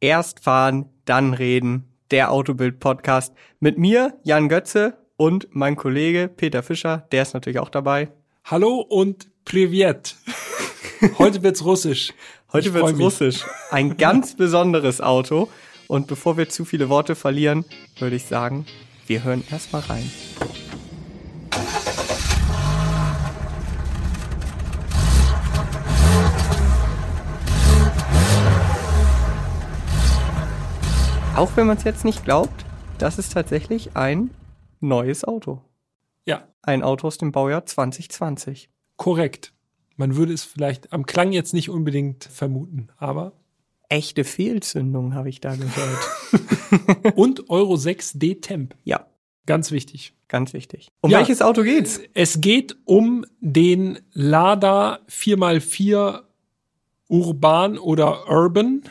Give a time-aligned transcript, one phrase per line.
[0.00, 1.84] Erst fahren, dann reden.
[2.10, 7.06] Der Autobild-Podcast mit mir, Jan Götze und mein Kollege Peter Fischer.
[7.10, 8.10] Der ist natürlich auch dabei.
[8.44, 10.16] Hallo und Privet.
[11.18, 12.12] Heute wird's russisch.
[12.52, 13.44] Heute Ich wird's russisch.
[13.70, 15.48] Ein ganz besonderes Auto.
[15.88, 17.64] Und bevor wir zu viele Worte verlieren,
[17.98, 18.66] würde ich sagen,
[19.06, 20.10] wir hören erstmal rein.
[31.36, 32.64] Auch wenn man es jetzt nicht glaubt,
[32.98, 34.30] das ist tatsächlich ein
[34.80, 35.60] neues Auto.
[36.24, 38.68] Ja, Ein Auto aus dem Baujahr 2020.
[38.96, 39.52] korrekt.
[39.96, 43.32] Man würde es vielleicht am Klang jetzt nicht unbedingt vermuten, aber
[43.88, 47.14] Echte Fehlzündung habe ich da gehört.
[47.16, 48.74] und Euro 6 D-Temp.
[48.84, 49.06] ja,
[49.46, 50.12] Ganz wichtig.
[50.26, 50.88] ganz wichtig.
[51.02, 51.18] Um Ja.
[51.18, 52.00] welches Auto geht's?
[52.14, 56.22] Es geht um den Lada 4x4
[57.08, 58.82] Urban oder Urban.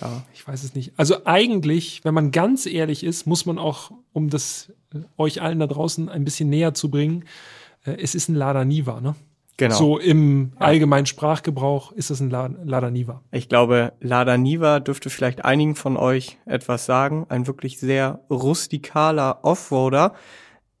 [0.00, 0.92] Ja, Ich weiß es nicht.
[0.96, 5.58] Also eigentlich, wenn man ganz ehrlich ist, muss man auch, um das äh, euch allen
[5.58, 7.24] da draußen ein bisschen näher zu bringen,
[7.84, 9.14] äh, es ist ein Lada Niva, ne?
[9.56, 9.74] genau.
[9.74, 13.22] So im allgemeinen Sprachgebrauch ist es ein La- Lada Niva.
[13.32, 17.26] Ich glaube, Lada Niva dürfte vielleicht einigen von euch etwas sagen.
[17.28, 20.14] Ein wirklich sehr rustikaler Offroader.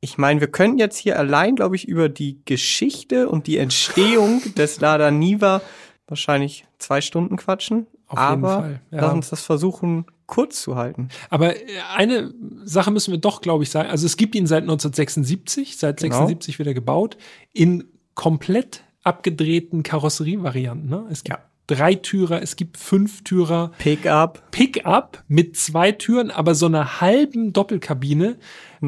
[0.00, 4.42] Ich meine, wir könnten jetzt hier allein, glaube ich, über die Geschichte und die Entstehung
[4.56, 5.60] des Lada Niva
[6.06, 7.86] wahrscheinlich zwei Stunden quatschen.
[8.08, 9.00] Auf jeden Aber Fall, ja.
[9.02, 11.08] lass uns das versuchen, kurz zu halten.
[11.30, 11.60] Aber äh,
[11.94, 12.32] eine
[12.64, 13.88] Sache müssen wir doch, glaube ich, sagen.
[13.90, 16.14] Also es gibt ihn seit 1976, seit Genau.
[16.16, 17.16] 76 wieder gebaut,
[17.52, 20.88] in komplett abgedrehten Karosserievarianten.
[20.88, 21.04] Ne?
[21.10, 21.44] Es gibt Ja.
[21.70, 24.42] Dreitürer, es gibt Fünftürer, Pickup.
[24.52, 28.38] Pickup mit zwei Türen, aber so einer halben Doppelkabine.
[28.80, 28.86] Äh,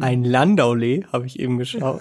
[0.00, 2.00] Ein Landaulet, habe ich eben geschaut.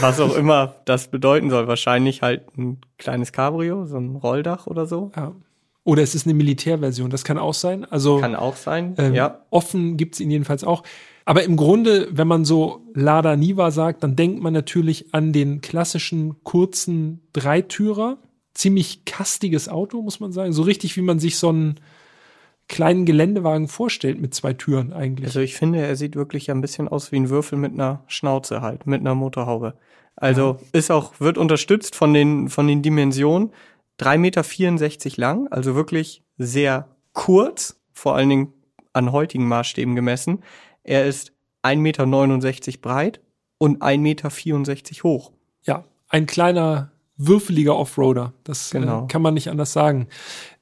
[0.00, 1.68] Was auch immer das bedeuten soll.
[1.68, 5.12] Wahrscheinlich halt ein kleines Cabrio, so ein Rolldach oder so.
[5.14, 5.34] ja.
[5.88, 7.86] Oder es ist eine Militärversion, das kann auch sein.
[7.86, 8.94] Also Kann auch sein.
[8.98, 9.40] Ähm, ja.
[9.48, 10.82] Offen gibt's ihn jedenfalls auch.
[11.24, 15.62] Aber im Grunde, wenn man so Lada Niva sagt, dann denkt man natürlich an den
[15.62, 18.18] klassischen kurzen Dreitürer.
[18.52, 20.52] Ziemlich kastiges Auto, muss man sagen.
[20.52, 21.80] So richtig, wie man sich so einen
[22.68, 25.28] kleinen Geländewagen vorstellt mit zwei Türen eigentlich.
[25.28, 28.60] Also ich finde, er sieht wirklich ein bisschen aus wie ein Würfel mit einer Schnauze
[28.60, 29.72] halt, mit einer Motorhaube.
[30.16, 33.52] Also ist auch, wird unterstützt von den, von den Dimensionen.
[34.00, 38.52] 3,64 Meter lang, also wirklich sehr kurz, vor allen Dingen
[38.92, 40.42] an heutigen Maßstäben gemessen.
[40.84, 41.32] Er ist
[41.62, 43.20] 1,69 Meter breit
[43.58, 45.32] und 1,64 Meter hoch.
[45.64, 48.32] Ja, ein kleiner würfeliger Offroader.
[48.44, 49.04] Das Genau.
[49.04, 50.08] äh, kann man nicht anders sagen.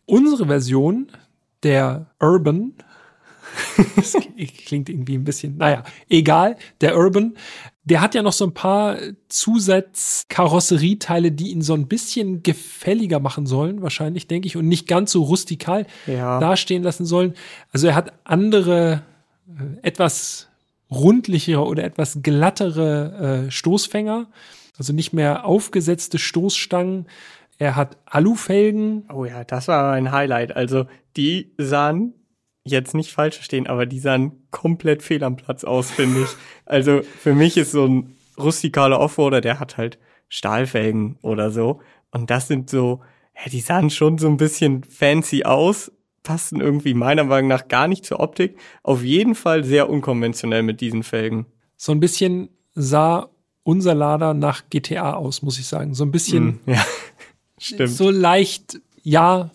[0.06, 1.08] Unsere Version,
[1.62, 2.72] der Urban,
[3.96, 4.16] das
[4.66, 7.36] klingt irgendwie ein bisschen, naja, egal, der Urban,
[7.86, 8.98] der hat ja noch so ein paar
[9.28, 15.12] Zusatzkarosserieteile, die ihn so ein bisschen gefälliger machen sollen, wahrscheinlich, denke ich, und nicht ganz
[15.12, 16.40] so rustikal Ja.
[16.40, 17.34] dastehen lassen sollen.
[17.72, 19.02] Also er hat andere,
[19.48, 20.48] äh, etwas
[20.90, 24.26] rundlichere oder etwas glattere äh, Stoßfänger,
[24.78, 27.06] also nicht mehr aufgesetzte Stoßstangen.
[27.58, 29.08] Er hat Alufelgen.
[29.12, 30.54] Oh ja, das war ein Highlight.
[30.54, 30.86] Also
[31.16, 32.12] die sahen
[32.66, 36.28] jetzt nicht falsch verstehen, aber die sahen komplett fehl am Platz aus, finde ich.
[36.64, 41.80] Also für mich ist so ein rustikaler Offroader, der hat halt Stahlfelgen oder so.
[42.10, 43.00] Und das sind so,
[43.36, 45.90] ja, die sahen schon so ein bisschen fancy aus,
[46.22, 48.58] passten irgendwie meiner Meinung nach gar nicht zur Optik.
[48.82, 51.46] Auf jeden Fall sehr unkonventionell mit diesen Felgen.
[51.76, 53.28] So ein bisschen sah
[53.62, 55.94] unser Lader nach GTA aus, muss ich sagen.
[55.94, 56.84] So ein bisschen Ja,
[57.58, 57.90] stimmt.
[57.90, 59.50] so leicht, ja.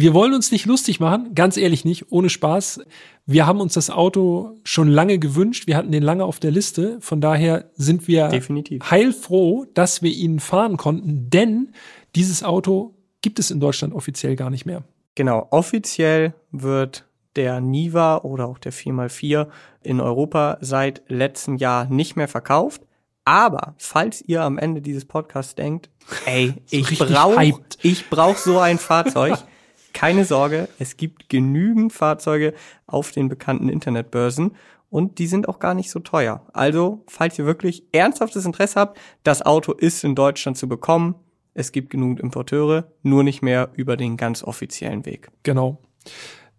[0.00, 2.82] Wir wollen uns nicht lustig machen, ganz ehrlich nicht, ohne Spaß.
[3.26, 5.66] Wir haben uns das Auto schon lange gewünscht.
[5.66, 6.98] Wir hatten den lange auf der Liste.
[7.00, 8.88] Von daher sind wir Definitiv.
[8.92, 11.72] heilfroh, dass wir ihn fahren konnten, denn
[12.14, 14.84] dieses Auto gibt es in Deutschland offiziell gar nicht mehr.
[15.16, 17.04] Genau, offiziell wird
[17.34, 19.48] der Niva oder auch der 4x4
[19.82, 22.82] in Europa seit letztem Jahr nicht mehr verkauft.
[23.24, 25.90] Aber falls ihr am Ende dieses Podcasts denkt,
[26.24, 29.36] ey, ich brauche ich brauch so ein Fahrzeug,
[29.98, 32.54] keine Sorge, es gibt genügend Fahrzeuge
[32.86, 34.52] auf den bekannten Internetbörsen
[34.90, 36.46] und die sind auch gar nicht so teuer.
[36.52, 41.16] Also, falls ihr wirklich ernsthaftes Interesse habt, das Auto ist in Deutschland zu bekommen.
[41.52, 45.30] Es gibt genügend Importeure, nur nicht mehr über den ganz offiziellen Weg.
[45.42, 45.78] Genau.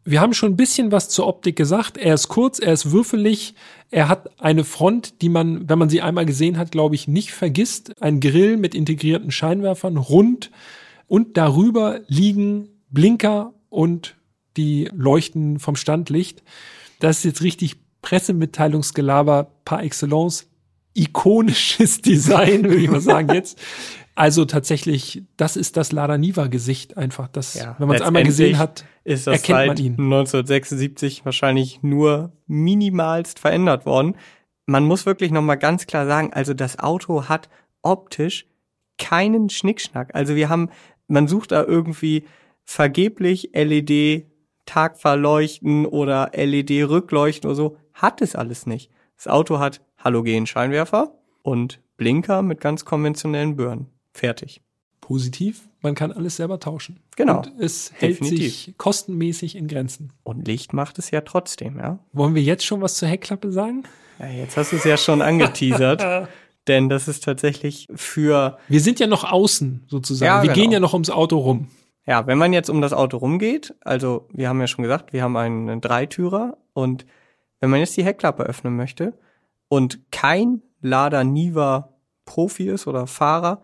[0.03, 1.97] Wir haben schon ein bisschen was zur Optik gesagt.
[1.97, 3.56] Er ist kurz, er ist würfelig,
[3.89, 7.31] er hat eine Front, die man, wenn man sie einmal gesehen hat, glaube ich, nicht
[7.31, 8.01] vergisst.
[8.01, 10.51] Ein Grill mit integrierten Scheinwerfern, rund
[11.07, 14.18] und darüber liegen Blinker und
[14.57, 16.44] die Leuchten vom Standlicht.
[17.00, 20.47] Das ist jetzt richtig Pressemitteilungsgelaber par excellence.
[20.94, 23.59] Ikonisches Design, würde ich mal sagen jetzt.
[24.15, 27.30] Also tatsächlich, das ist das Lada Niva Gesicht einfach.
[27.30, 29.94] Das, Ja, wenn man es einmal gesehen hat, ist das erkennt man ihn.
[29.94, 34.18] 1976 wahrscheinlich nur minimalst verändert worden.
[34.65, 37.50] Man muss wirklich noch mal ganz klar sagen, also das Auto hat
[37.81, 38.45] optisch
[38.97, 40.13] keinen Schnickschnack.
[40.13, 40.69] Also wir haben,
[41.07, 42.25] man sucht da irgendwie
[42.69, 44.27] vergeblich LED
[44.68, 48.92] Tagverleuchten oder LED Rückleuchten oder so, hat es alles nicht.
[49.18, 51.12] Das Auto hat Halogen-Scheinwerfer
[51.42, 53.88] und Blinker mit ganz konventionellen Birnen.
[54.13, 54.62] Fertig.
[55.01, 57.00] positiv, man kann alles selber tauschen.
[57.16, 57.38] Genau.
[57.39, 58.54] Und es hält Definitiv.
[58.54, 60.13] sich kostenmäßig in Grenzen.
[60.21, 61.98] Und Licht macht es ja trotzdem, ja.
[62.13, 63.83] Wollen wir jetzt schon was zur Heckklappe sagen?
[64.19, 66.30] Ja, jetzt hast du es ja schon angeteasert,
[66.68, 70.27] denn das ist tatsächlich für, Wir sind ja noch außen sozusagen.
[70.27, 70.62] Ja, wir genau.
[70.62, 71.69] gehen ja noch ums Auto rum.
[72.09, 75.21] Ja, wenn man jetzt um das Auto rumgeht, also wir haben ja schon gesagt, wir
[75.21, 77.06] haben einen Dreitürer und
[77.59, 79.13] wenn man jetzt die Heckklappe öffnen möchte
[79.67, 81.94] und kein Lada Niva
[82.25, 83.61] Profi ist oder Fahrer,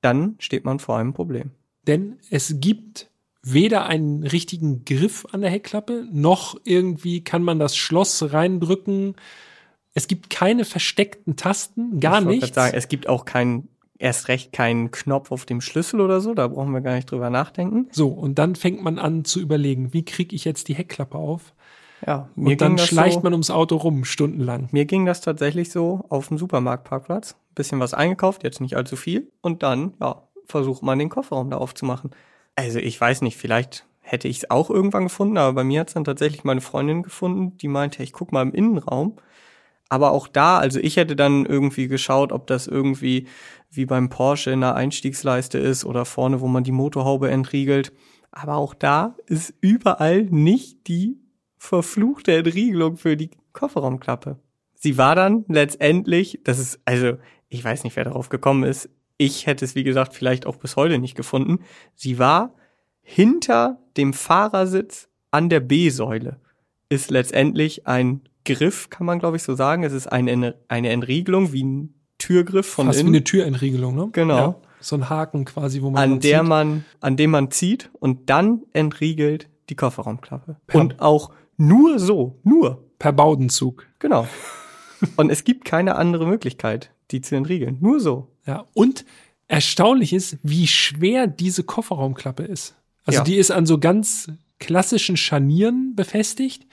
[0.00, 1.50] dann steht man vor einem Problem.
[1.84, 3.10] Denn es gibt
[3.42, 9.16] weder einen richtigen Griff an der Heckklappe, noch irgendwie kann man das Schloss reindrücken.
[9.92, 12.54] Es gibt keine versteckten Tasten, gar Ich nichts.
[12.54, 13.68] Sagen, es gibt auch keinen,
[14.02, 17.30] erst recht keinen Knopf auf dem Schlüssel oder so, da brauchen wir gar nicht drüber
[17.30, 17.88] nachdenken.
[17.92, 21.54] So, und dann fängt man an zu überlegen, wie kriege ich jetzt die Heckklappe auf?
[22.04, 24.68] Ja, Und dann schleicht so, man ums Auto rum, stundenlang.
[24.72, 27.36] Mir ging das tatsächlich so auf dem Supermarktparkplatz.
[27.54, 29.30] Bisschen was eingekauft, jetzt nicht allzu viel.
[29.40, 32.10] Und dann, ja, versucht man den Kofferraum da aufzumachen.
[32.56, 35.88] Also ich weiß nicht, vielleicht hätte ich es auch irgendwann gefunden, aber bei mir hat
[35.88, 39.16] es dann tatsächlich meine Freundin gefunden, die meinte, ich guck mal im Innenraum.
[39.92, 43.26] Aber auch da, also ich hätte dann irgendwie geschaut, ob das irgendwie
[43.70, 47.92] wie beim Porsche in der Einstiegsleiste ist oder vorne, wo man die Motorhaube entriegelt.
[48.30, 51.20] Aber auch da ist überall nicht die
[51.58, 54.38] verfluchte Entriegelung für die Kofferraumklappe.
[54.72, 57.18] Sie war dann letztendlich, das ist, also,
[57.50, 58.88] ich weiß nicht, wer darauf gekommen ist.
[59.18, 61.58] Ich hätte es, wie gesagt, vielleicht auch bis heute nicht gefunden.
[61.94, 62.54] Sie war
[63.02, 66.40] hinter dem Fahrersitz an der B-Säule.
[66.88, 69.82] Ist letztendlich ein Griff, kann man glaube ich so sagen.
[69.84, 74.08] Es ist eine, eine Entriegelung wie ein Türgriff von Fast wie innen, eine Türentriegelung, ne?
[74.12, 74.36] Genau.
[74.36, 76.48] Ja, so ein Haken quasi, wo man an der zieht.
[76.48, 80.56] man, an dem man zieht und dann entriegelt die Kofferraumklappe.
[80.66, 83.86] Per- Und auch nur so, nur per Baudenzug.
[83.98, 84.26] Genau.
[85.16, 87.78] Und es gibt keine andere Möglichkeit, die zu entriegeln.
[87.80, 88.28] Nur so.
[88.46, 89.04] Ja, und
[89.48, 92.74] erstaunlich ist, wie schwer diese Kofferraumklappe ist.
[93.04, 93.24] Also Ja.
[93.24, 94.30] die ist an so ganz
[94.60, 96.66] klassischen Scharnieren befestigt.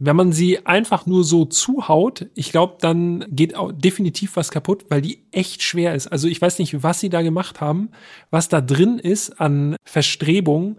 [0.00, 4.86] Wenn man sie einfach nur so zuhaut, ich glaube, dann geht auch definitiv was kaputt,
[4.90, 6.06] weil die echt schwer ist.
[6.06, 7.90] Also ich weiß nicht, was sie da gemacht haben,
[8.30, 10.78] was da drin ist an Verstrebungen,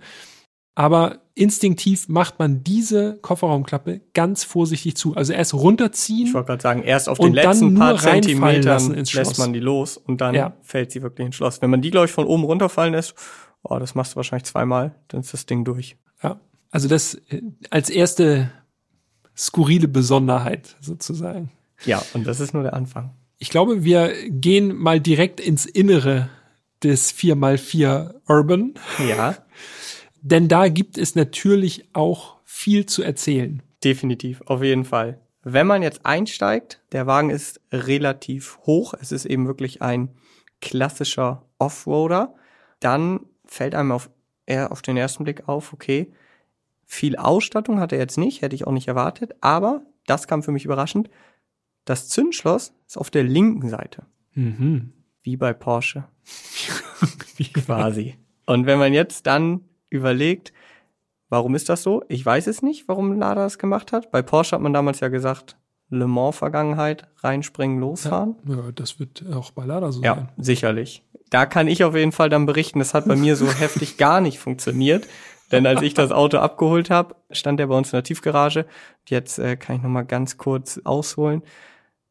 [0.75, 5.13] aber instinktiv macht man diese Kofferraumklappe ganz vorsichtig zu.
[5.15, 6.27] Also erst runterziehen.
[6.27, 10.21] Ich wollte gerade sagen, erst auf den letzten paar Zentimetern lässt man die los und
[10.21, 10.53] dann Ja.
[10.61, 11.61] fällt sie wirklich ins Schloss.
[11.61, 13.15] Wenn man die, glaube ich, von oben runterfallen lässt,
[13.63, 15.97] oh, das machst du wahrscheinlich zweimal, dann ist das Ding durch.
[16.23, 16.39] Ja,
[16.71, 18.51] also das äh, als erste
[19.39, 21.49] skurrile Besonderheit sozusagen.
[21.85, 23.11] Ja, und das ist nur der Anfang.
[23.37, 26.29] Ich glaube, wir gehen mal direkt ins Innere
[26.83, 28.73] des 4x4 Urban,
[29.07, 29.37] Ja,
[30.21, 33.63] denn da gibt es natürlich auch viel zu erzählen.
[33.83, 35.19] definitiv, auf jeden Fall.
[35.41, 40.09] Wenn man jetzt einsteigt, der Wagen ist relativ hoch, es ist eben wirklich ein
[40.59, 42.35] klassischer Offroader,
[42.81, 44.09] dann fällt einem auf,
[44.45, 46.11] eher auf den ersten Blick auf, okay,
[46.91, 50.51] viel Ausstattung hat er jetzt nicht, hätte ich auch nicht erwartet, aber das kam für
[50.51, 51.07] mich überraschend.
[51.85, 54.91] Das Zündschloss ist auf der linken Seite, Mhm.
[55.21, 56.05] wie bei Porsche.
[57.53, 58.15] Quasi.
[58.47, 60.51] Und wenn man jetzt dann überlegt,
[61.29, 62.03] warum ist das so?
[62.09, 64.11] Ich weiß es nicht, warum Lada das gemacht hat.
[64.11, 65.57] Bei Porsche hat man damals ja gesagt,
[65.91, 68.35] Le Mans Vergangenheit, reinspringen, losfahren.
[68.47, 70.29] Ja, das wird auch bei Lada so Ja, sein.
[70.37, 71.03] sicherlich.
[71.29, 74.21] Da kann ich auf jeden Fall dann berichten, das hat bei mir so heftig gar
[74.21, 75.05] nicht funktioniert.
[75.51, 78.65] Denn als ich das Auto abgeholt habe, stand er bei uns in der Tiefgarage.
[79.07, 81.41] Jetzt äh, kann ich noch mal ganz kurz ausholen.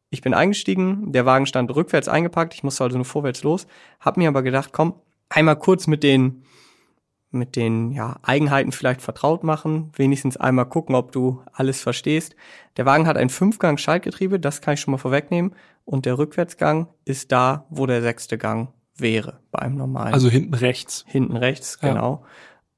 [0.09, 3.67] Ich bin eingestiegen, der Wagen stand rückwärts eingepackt, ich musste also nur vorwärts los,
[3.99, 4.95] hab mir aber gedacht, komm,
[5.29, 6.43] einmal kurz mit den
[7.31, 12.35] mit den ja, Eigenheiten vielleicht vertraut machen, wenigstens einmal gucken, ob du alles verstehst.
[12.77, 15.53] Der Wagen hat ein Fünfgang-Schaltgetriebe, das kann ich schon mal vorwegnehmen.
[15.85, 20.13] Und der Rückwärtsgang ist da, wo der sechste Gang wäre bei einem normalen.
[20.13, 21.05] Also hinten rechts.
[21.07, 22.19] hinten rechts, Ja.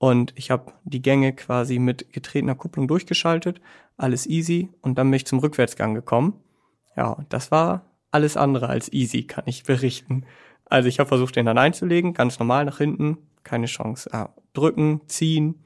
[0.01, 3.61] Und ich habe die Gänge quasi mit getretener Kupplung durchgeschaltet,
[3.97, 4.69] alles easy.
[4.81, 6.33] Und dann bin ich zum Rückwärtsgang gekommen.
[6.97, 10.25] Ja, das war alles andere als easy, kann ich berichten.
[10.65, 14.09] Also ich habe versucht, den dann einzulegen, ganz normal nach hinten, keine Chance.
[14.11, 15.63] Ja, drücken, ziehen,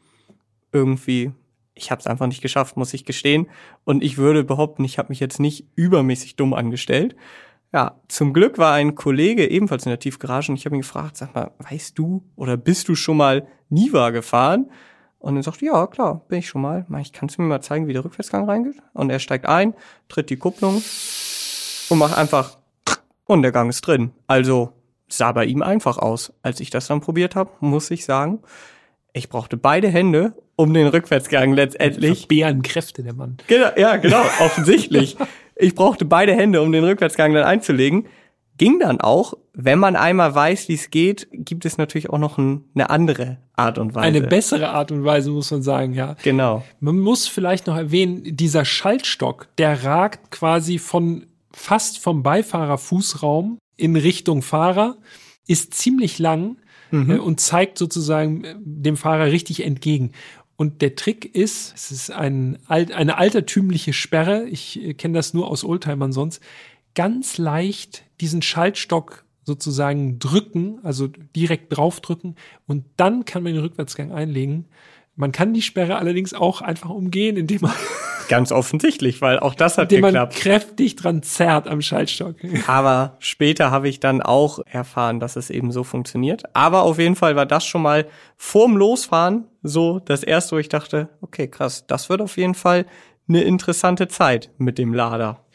[0.74, 1.32] irgendwie.
[1.74, 3.48] Ich habe es einfach nicht geschafft, muss ich gestehen.
[3.86, 7.15] Und ich würde behaupten, ich habe mich jetzt nicht übermäßig dumm angestellt.
[7.75, 11.17] Ja, zum Glück war ein Kollege ebenfalls in der Tiefgarage und ich habe ihn gefragt,
[11.17, 14.72] sag mal, weißt du oder bist du schon mal Niva gefahren?
[15.20, 16.86] Und er sagt, ja, klar, bin ich schon mal.
[17.01, 18.77] Ich kannst du mir mal zeigen, wie der Rückwärtsgang reingeht?
[18.94, 19.74] Und er steigt ein,
[20.08, 20.82] tritt die Kupplung
[21.89, 22.60] und macht einfach
[23.25, 24.13] und der Gang ist drin.
[24.25, 24.72] Also
[25.10, 26.32] sah bei ihm einfach aus.
[26.44, 28.39] Als ich das dann probiert habe, muss ich sagen,
[29.12, 32.29] ich brauchte beide Hände, um den Rückwärtsgang letztendlich.
[32.29, 33.36] Bärenkräfte, der Mann.
[33.48, 35.17] Genau, ja, genau, offensichtlich.
[35.55, 38.07] Ich brauchte beide Hände, um den Rückwärtsgang dann einzulegen.
[38.57, 42.38] Ging dann auch, wenn man einmal weiß, wie es geht, gibt es natürlich auch noch
[42.38, 44.05] ein, eine andere Art und Weise.
[44.05, 46.15] Eine bessere Art und Weise, muss man sagen, ja.
[46.24, 46.63] Genau.
[46.79, 53.95] Man muss vielleicht noch erwähnen, dieser Schaltstock, der ragt quasi von fast vom Beifahrerfußraum in
[53.95, 54.97] Richtung Fahrer,
[55.47, 56.57] ist ziemlich lang
[56.91, 57.12] mhm.
[57.12, 60.12] äh, und zeigt sozusagen äh, dem Fahrer richtig entgegen.
[60.57, 65.47] Und der Trick ist, es ist ein, eine altertümliche Sperre, ich äh, kenne das nur
[65.47, 66.41] aus Oldtimern sonst,
[66.93, 72.35] ganz leicht diesen Schaltstock sozusagen drücken, also direkt draufdrücken
[72.67, 74.65] und dann kann man den Rückwärtsgang einlegen.
[75.15, 77.74] Man kann die Sperre allerdings auch einfach umgehen, indem man
[78.27, 80.34] Ganz offensichtlich, weil auch das hat indem geklappt.
[80.34, 82.36] man kräftig dran zerrt am Schaltstock.
[82.67, 86.43] Aber später habe ich dann auch erfahren, dass es eben so funktioniert.
[86.55, 88.07] Aber auf jeden Fall war das schon mal
[88.38, 92.86] vorm Losfahren so das erste, wo ich dachte, okay, krass, das wird auf jeden Fall
[93.27, 95.45] eine interessante Zeit mit dem Lader.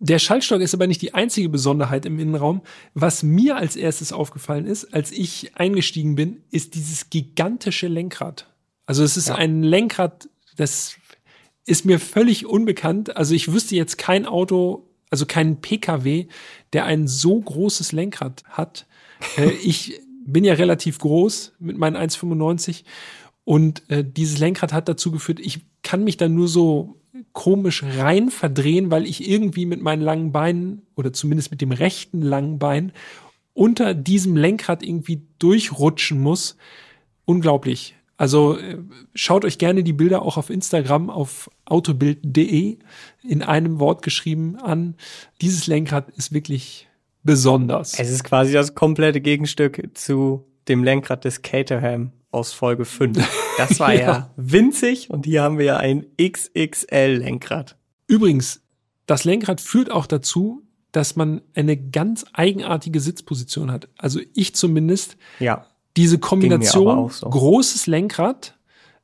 [0.00, 2.62] Der Schaltstock ist aber nicht die einzige Besonderheit im Innenraum.
[2.92, 8.53] Was mir als erstes aufgefallen ist, als ich eingestiegen bin, ist dieses gigantische Lenkrad.
[8.86, 9.36] Also es ist ja.
[9.36, 10.96] ein Lenkrad, das
[11.66, 13.16] ist mir völlig unbekannt.
[13.16, 16.26] Also ich wüsste jetzt kein Auto, also kein PKW,
[16.72, 18.86] der ein so großes Lenkrad hat.
[19.36, 22.84] Äh, ich bin ja relativ groß mit meinen 1,95
[23.44, 26.96] und äh, dieses Lenkrad hat dazu geführt, ich kann mich dann nur so
[27.32, 32.22] komisch rein verdrehen, weil ich irgendwie mit meinen langen Beinen oder zumindest mit dem rechten
[32.22, 32.92] langen Bein
[33.52, 36.56] unter diesem Lenkrad irgendwie durchrutschen muss.
[37.24, 37.94] Unglaublich.
[38.16, 38.78] Also äh,
[39.14, 42.78] schaut euch gerne die Bilder auch auf Instagram auf autobild.de
[43.22, 44.96] in einem Wort geschrieben an.
[45.40, 46.88] Dieses Lenkrad ist wirklich
[47.22, 47.98] besonders.
[47.98, 53.18] Es ist quasi das komplette Gegenstück zu dem Lenkrad des Caterham aus Folge 5.
[53.56, 54.00] Das war ja.
[54.00, 57.76] ja winzig und hier haben wir ja ein XXL-Lenkrad.
[58.08, 58.62] Übrigens,
[59.06, 63.88] das Lenkrad führt auch dazu, dass man eine ganz eigenartige Sitzposition hat.
[63.96, 65.16] Also ich zumindest.
[65.38, 65.66] Ja.
[65.96, 67.28] Diese Kombination so.
[67.28, 68.56] großes Lenkrad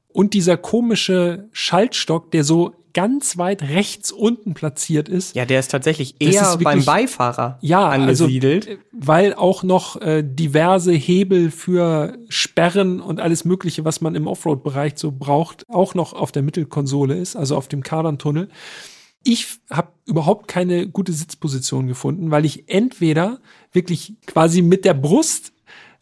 [0.08, 5.34] und dieser komische Schaltstock, der so ganz weit rechts unten platziert ist.
[5.34, 8.68] Ja, der ist tatsächlich eher ist wirklich, beim Beifahrer ja, also, angesiedelt.
[8.68, 14.26] Also, weil auch noch äh, diverse Hebel für Sperren und alles Mögliche, was man im
[14.26, 18.48] Offroad-Bereich so braucht, auch noch auf der Mittelkonsole ist, also auf dem Kardantunnel.
[19.22, 23.40] Ich habe überhaupt keine gute Sitzposition gefunden, weil ich entweder
[23.72, 25.52] wirklich quasi mit der Brust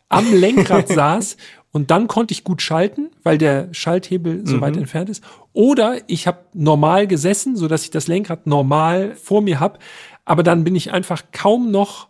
[0.08, 1.36] am Lenkrad saß
[1.70, 4.60] und dann konnte ich gut schalten, weil der Schalthebel so mhm.
[4.60, 5.22] weit entfernt ist.
[5.52, 9.78] Oder ich habe normal gesessen, so dass ich das Lenkrad normal vor mir habe,
[10.24, 12.08] aber dann bin ich einfach kaum noch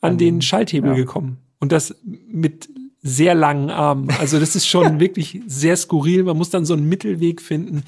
[0.00, 0.96] an, an den Schalthebel ja.
[0.96, 1.38] gekommen.
[1.58, 2.68] Und das mit
[3.02, 4.08] sehr langen Armen.
[4.18, 6.24] Also das ist schon wirklich sehr skurril.
[6.24, 7.84] Man muss dann so einen Mittelweg finden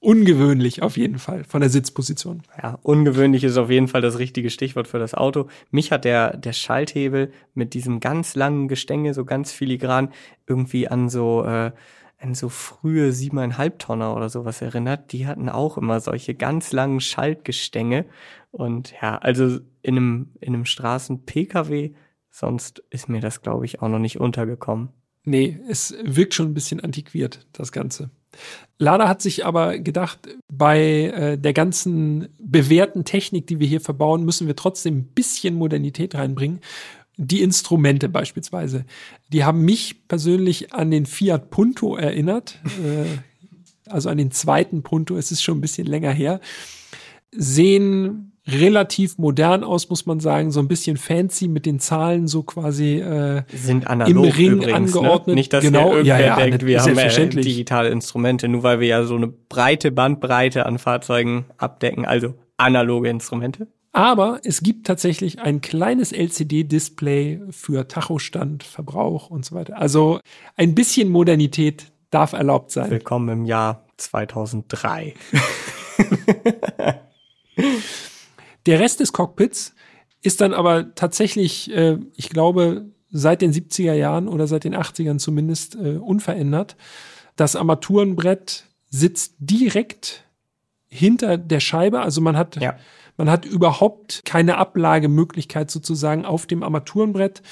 [0.00, 2.42] ungewöhnlich auf jeden Fall von der Sitzposition.
[2.60, 5.48] Ja, ungewöhnlich ist auf jeden Fall das richtige Stichwort für das Auto.
[5.70, 10.10] Mich hat der, der Schalthebel mit diesem ganz langen Gestänge, so ganz filigran,
[10.46, 11.72] irgendwie an so, äh,
[12.18, 15.12] an so frühe siebeneinhalb Tonner oder sowas erinnert.
[15.12, 18.06] Die hatten auch immer solche ganz langen Schaltgestänge.
[18.50, 21.92] Und ja, also in einem, in einem Straßen-Pkw,
[22.30, 24.88] sonst ist mir das, glaube ich, auch noch nicht untergekommen.
[25.24, 28.10] Nee, es wirkt schon ein bisschen antiquiert, das Ganze.
[28.78, 34.24] Lada hat sich aber gedacht, bei äh, der ganzen bewährten Technik, die wir hier verbauen,
[34.24, 36.60] müssen wir trotzdem ein bisschen Modernität reinbringen.
[37.18, 38.86] Die Instrumente beispielsweise,
[39.28, 45.16] die haben mich persönlich an den Fiat Punto erinnert, äh, also an den zweiten Punto,
[45.16, 46.40] es ist schon ein bisschen länger her,
[47.32, 52.42] sehen relativ modern aus, muss man sagen, so ein bisschen fancy mit den Zahlen so
[52.42, 54.74] quasi äh, sind analog im Ring übrigens, ne?
[54.74, 55.26] angeordnet.
[55.28, 55.34] Ne?
[55.34, 58.88] Nicht, dass genau, irgendwer ja, ja, denkt, wir haben äh, digitale Instrumente, nur weil wir
[58.88, 63.68] ja so eine breite Bandbreite an Fahrzeugen abdecken, also analoge Instrumente.
[63.92, 69.78] Aber es gibt tatsächlich ein kleines LCD-Display für Tachostand, Verbrauch und so weiter.
[69.78, 70.20] Also
[70.56, 72.90] ein bisschen Modernität darf erlaubt sein.
[72.90, 75.14] Willkommen im Jahr 2003.
[78.66, 79.74] Der Rest des Cockpits
[80.22, 85.18] ist dann aber tatsächlich, äh, ich glaube, seit den 70er Jahren oder seit den 80ern
[85.18, 86.76] zumindest äh, unverändert.
[87.36, 90.24] Das Armaturenbrett sitzt direkt
[90.88, 92.00] hinter der Scheibe.
[92.00, 92.76] Also man hat, Ja.
[93.16, 97.42] man hat überhaupt keine Ablagemöglichkeit sozusagen auf dem Armaturenbrett.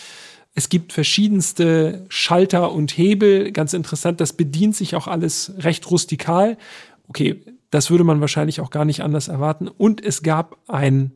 [0.55, 3.53] Es gibt verschiedenste Schalter und Hebel.
[3.53, 6.59] Ganz interessant, das bedient sich auch alles recht rustikal.
[7.09, 9.69] Okay, das würde man wahrscheinlich auch gar nicht anders erwarten.
[9.69, 11.13] Und es gab ein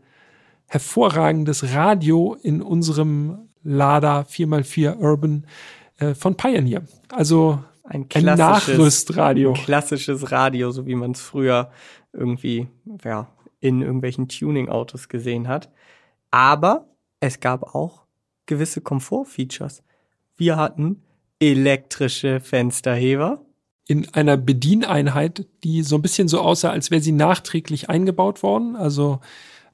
[0.66, 5.46] hervorragendes Radio in unserem Lada 4x4 Urban
[5.98, 6.82] äh, von Pioneer.
[7.10, 8.38] Also Ein ein klassisches,
[8.78, 9.52] Nachrüstradio.
[9.52, 11.70] ein klassisches Radio, so wie man es früher
[12.12, 12.68] irgendwie
[13.04, 13.28] ja,
[13.60, 15.70] in irgendwelchen Tuning-Autos gesehen hat.
[16.30, 16.88] Aber
[17.20, 18.02] es gab auch
[18.46, 19.82] gewisse Komfort-Features.
[20.36, 21.02] Wir hatten
[21.38, 23.44] elektrische Fensterheber.
[23.92, 28.74] In einer Bedieneinheit, die so ein bisschen so aussah, als wäre sie nachträglich eingebaut worden.
[28.74, 29.20] Also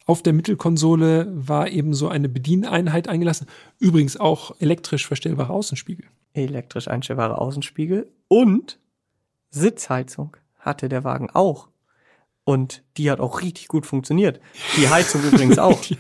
[0.06, 3.46] auf der Mittelkonsole war eben so eine Bedieneinheit eingelassen.
[3.78, 6.04] Übrigens auch elektrisch verstellbare Außenspiegel.
[6.34, 8.80] elektrisch einstellbare Außenspiegel und
[9.50, 11.68] Sitzheizung hatte der Wagen auch.
[12.42, 14.40] Und die hat auch richtig gut funktioniert.
[14.76, 15.80] Die Heizung übrigens auch.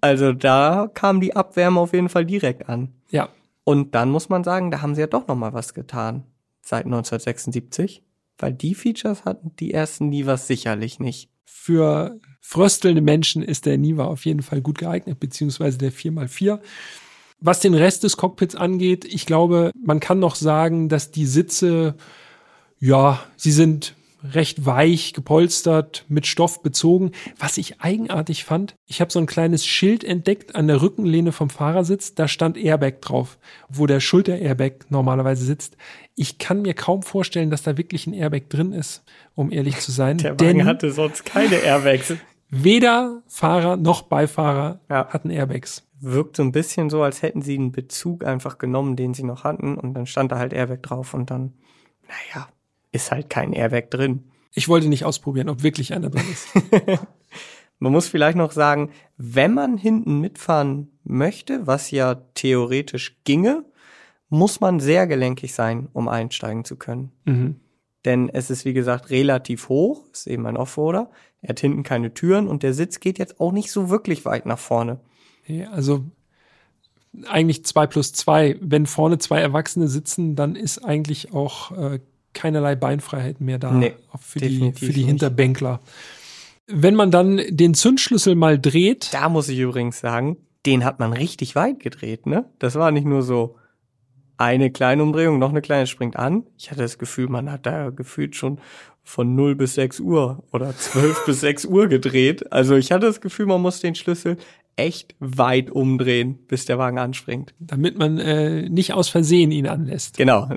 [0.00, 2.92] Also da kam die Abwärme auf jeden Fall direkt an.
[3.10, 3.30] Ja,
[3.64, 6.22] Und dann muss man sagen, da haben sie ja doch noch mal was getan
[6.68, 8.02] seit 1976,
[8.38, 11.30] weil die Features hatten die ersten Nivas sicherlich nicht.
[11.44, 16.60] für fröstelnde Menschen ist der Niva auf jeden Fall gut geeignet, beziehungsweise der 4x4.
[17.40, 21.94] Was den Rest des Cockpits angeht, ich glaube, man kann noch sagen, dass die Sitze,
[22.78, 27.12] ja, sie sind recht weich gepolstert, mit Stoff bezogen.
[27.38, 31.50] Was ich eigenartig fand, ich habe so ein kleines Schild entdeckt an der Rückenlehne vom
[31.50, 35.76] Fahrersitz, da stand Airbag drauf, wo der Schulter-Airbag normalerweise sitzt.
[36.16, 39.92] Ich kann mir kaum vorstellen, dass da wirklich ein Airbag drin ist, um ehrlich zu
[39.92, 40.18] sein.
[40.18, 42.14] Der Wagen hatte sonst keine Airbags.
[42.50, 45.08] weder Fahrer noch Beifahrer Ja.
[45.10, 45.84] hatten Airbags.
[46.00, 49.44] Wirkt so ein bisschen so, als hätten sie einen Bezug einfach genommen, den sie noch
[49.44, 51.54] hatten und dann stand da halt Airbag drauf und dann,
[52.08, 52.48] naja,
[52.92, 54.24] ist halt kein Airbag drin.
[54.52, 56.48] Ich wollte nicht ausprobieren, ob wirklich einer drin ist.
[57.78, 63.64] Man muss vielleicht noch sagen, wenn man hinten mitfahren möchte, was ja theoretisch ginge,
[64.28, 67.12] muss man sehr gelenkig sein, um einsteigen zu können.
[67.24, 67.60] mhm.
[68.04, 71.10] Denn es ist, wie gesagt, relativ hoch, ist eben ein Offroader.
[71.42, 74.46] Er hat hinten keine Türen und der Sitz geht jetzt auch nicht so wirklich weit
[74.46, 75.00] nach vorne.
[75.46, 76.04] Ja, Also
[77.26, 78.56] eigentlich zwei plus zwei.
[78.60, 81.98] Wenn vorne zwei Erwachsene sitzen, dann ist eigentlich auch äh,
[82.38, 85.06] keinerlei Beinfreiheit mehr da Nee, für, die, für die nicht.
[85.08, 85.80] Hinterbänkler.
[86.66, 91.12] Wenn man dann den Zündschlüssel mal dreht, Da muss ich übrigens sagen, den hat man
[91.12, 92.44] richtig weit gedreht, ne?
[92.58, 93.56] Das war nicht nur so
[94.36, 96.44] eine kleine Umdrehung, noch eine kleine springt an.
[96.56, 98.60] Ich hatte das Gefühl, man hat da gefühlt schon
[99.02, 102.52] von 0 bis 6 Uhr oder 12 bis 6 Uhr gedreht.
[102.52, 104.36] Also ich hatte das Gefühl, man muss den Schlüssel
[104.78, 107.54] echt weit umdrehen, bis der Wagen anspringt.
[107.58, 110.16] damit man äh, nicht aus Versehen ihn anlässt.
[110.16, 110.48] Genau.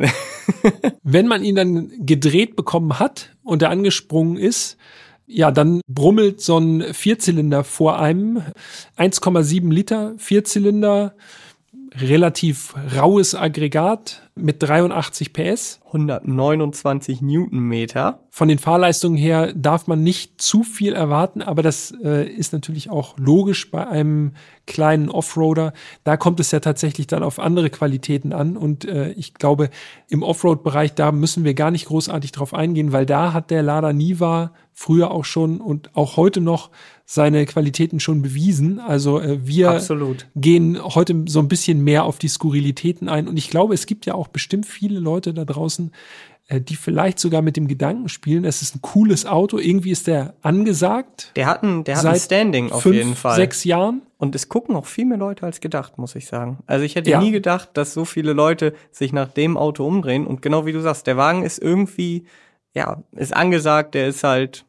[1.04, 4.78] Wenn man ihn dann gedreht bekommen hat und er angesprungen ist,
[5.26, 8.44] ja, dann brummelt so ein Vierzylinder vor einem.
[8.98, 11.16] 1,7 Liter Vierzylinder,
[11.94, 15.82] relativ raues Aggregat mit 83 PS.
[15.88, 18.20] 129 Newtonmeter.
[18.30, 22.90] Von den Fahrleistungen her darf man nicht zu viel erwarten, aber das äh, ist natürlich
[22.90, 24.32] auch logisch bei einem
[24.68, 25.74] kleinen Offroader.
[26.06, 29.70] Da kommt es ja tatsächlich dann auf andere Qualitäten an und äh, ich glaube,
[30.08, 33.92] im Offroad-Bereich, da müssen wir gar nicht großartig drauf eingehen, weil da hat der Lada
[33.92, 36.70] Niva früher auch schon und auch heute noch
[37.14, 38.80] seine Qualitäten schon bewiesen.
[38.80, 40.28] Also äh, wir Absolut.
[40.38, 43.28] gehen heute so ein bisschen mehr auf die Skurrilitäten ein.
[43.28, 45.92] Und ich glaube, es gibt ja auch bestimmt viele Leute da draußen,
[46.48, 50.08] äh, die vielleicht sogar mit dem Gedanken spielen, es ist ein cooles Auto, irgendwie ist
[50.08, 51.34] der angesagt.
[51.36, 53.36] Der hat ein, der hat ein Standing auf fünf, jeden Fall.
[53.36, 54.04] sechs Jahren.
[54.18, 56.60] Und es gucken auch viel mehr Leute als gedacht, muss ich sagen.
[56.66, 57.20] Also ich hätte Ja.
[57.20, 60.26] nie gedacht, dass so viele Leute sich nach dem Auto umdrehen.
[60.26, 62.24] Und genau wie du sagst, der Wagen ist irgendwie,
[62.74, 64.64] ja, ist angesagt, der ist halt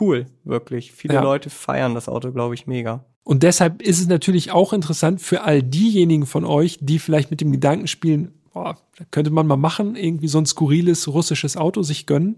[0.00, 0.92] cool, wirklich.
[0.92, 1.22] Viele Ja.
[1.22, 3.04] Leute feiern das Auto, glaube ich, mega.
[3.24, 7.40] Und deshalb ist es natürlich auch interessant für all diejenigen von euch, die vielleicht mit
[7.40, 11.82] dem Gedanken spielen, boah, da könnte man mal machen, irgendwie so ein skurriles russisches Auto
[11.82, 12.36] sich gönnen.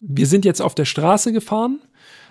[0.00, 1.80] Wir sind jetzt auf der Straße gefahren,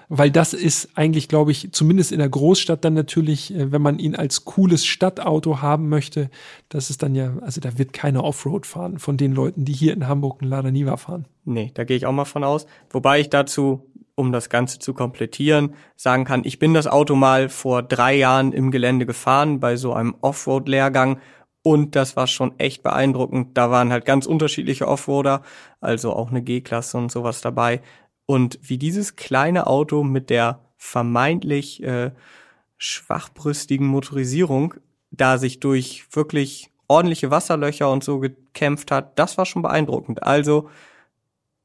[0.09, 3.97] weil das ist eigentlich, glaube ich, zumindest in der Großstadt dann natürlich, äh, wenn man
[3.97, 6.29] ihn als cooles Stadtauto haben möchte,
[6.67, 9.93] das ist dann ja, also da wird keiner Offroad fahren von den Leuten, die hier
[9.93, 11.27] in Hamburg einen Lada Niva fahren.
[11.45, 12.65] Nee, da gehe ich auch mal von aus.
[12.89, 13.85] Wobei ich dazu,
[14.21, 18.53] um das Ganze zu komplettieren, sagen kann, ich bin das Auto mal vor drei Jahren
[18.53, 21.19] im Gelände gefahren bei so einem Offroad-Lehrgang
[21.63, 23.57] und das war schon echt beeindruckend.
[23.57, 25.41] Da waren halt ganz unterschiedliche Offroader,
[25.79, 27.81] also auch eine G-Klasse und sowas dabei.
[28.27, 32.11] Und wie dieses kleine Auto mit der vermeintlich äh,
[32.77, 34.75] schwachbrüstigen Motorisierung
[35.11, 40.23] da sich durch wirklich ordentliche Wasserlöcher und so gekämpft hat, das war schon beeindruckend.
[40.23, 40.69] Also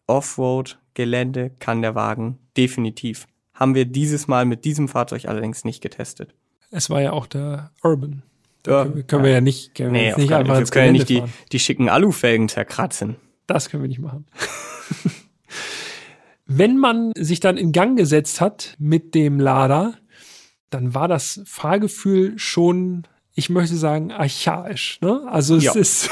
[0.07, 3.27] Offroad Gelände kann der Wagen definitiv.
[3.55, 6.35] Haben wir dieses Mal mit diesem Fahrzeug allerdings nicht getestet.
[6.73, 8.23] Es war ja auch der Urban.
[8.67, 10.67] Ja, können, wir, können wir ja nicht, können wir Nee, auf nicht einfach wir können
[10.67, 11.33] ja Gelände nicht die, fahren.
[11.53, 13.17] die schicken Alufelgen zerkratzen.
[13.47, 14.27] Das können wir nicht machen.
[16.47, 19.95] Wenn man sich dann in Gang gesetzt hat mit dem Lader,
[20.71, 23.05] dann war das Fahrgefühl schon,
[23.35, 24.99] ich möchte sagen, archaisch.
[25.01, 25.23] Ne?
[25.27, 25.73] Also es Ja.
[25.75, 26.11] ist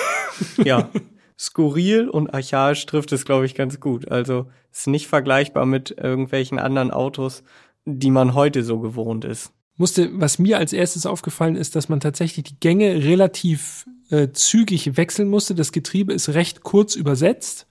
[0.64, 0.90] Ja,
[1.38, 4.10] skurril und archaisch trifft es, glaube ich, ganz gut.
[4.10, 7.42] Also ist nicht vergleichbar mit irgendwelchen anderen Autos,
[7.84, 9.52] die man heute so gewohnt ist.
[9.76, 14.96] musste, was mir als erstes aufgefallen ist, dass man tatsächlich die Gänge relativ äh, zügig
[14.96, 15.54] wechseln musste.
[15.54, 17.66] Das Getriebe ist recht kurz übersetzt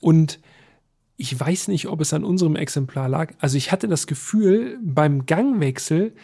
[0.00, 0.40] und
[1.16, 3.34] ich weiß nicht, ob es an unserem Exemplar lag.
[3.38, 6.14] Also ich hatte das Gefühl beim Gangwechsel,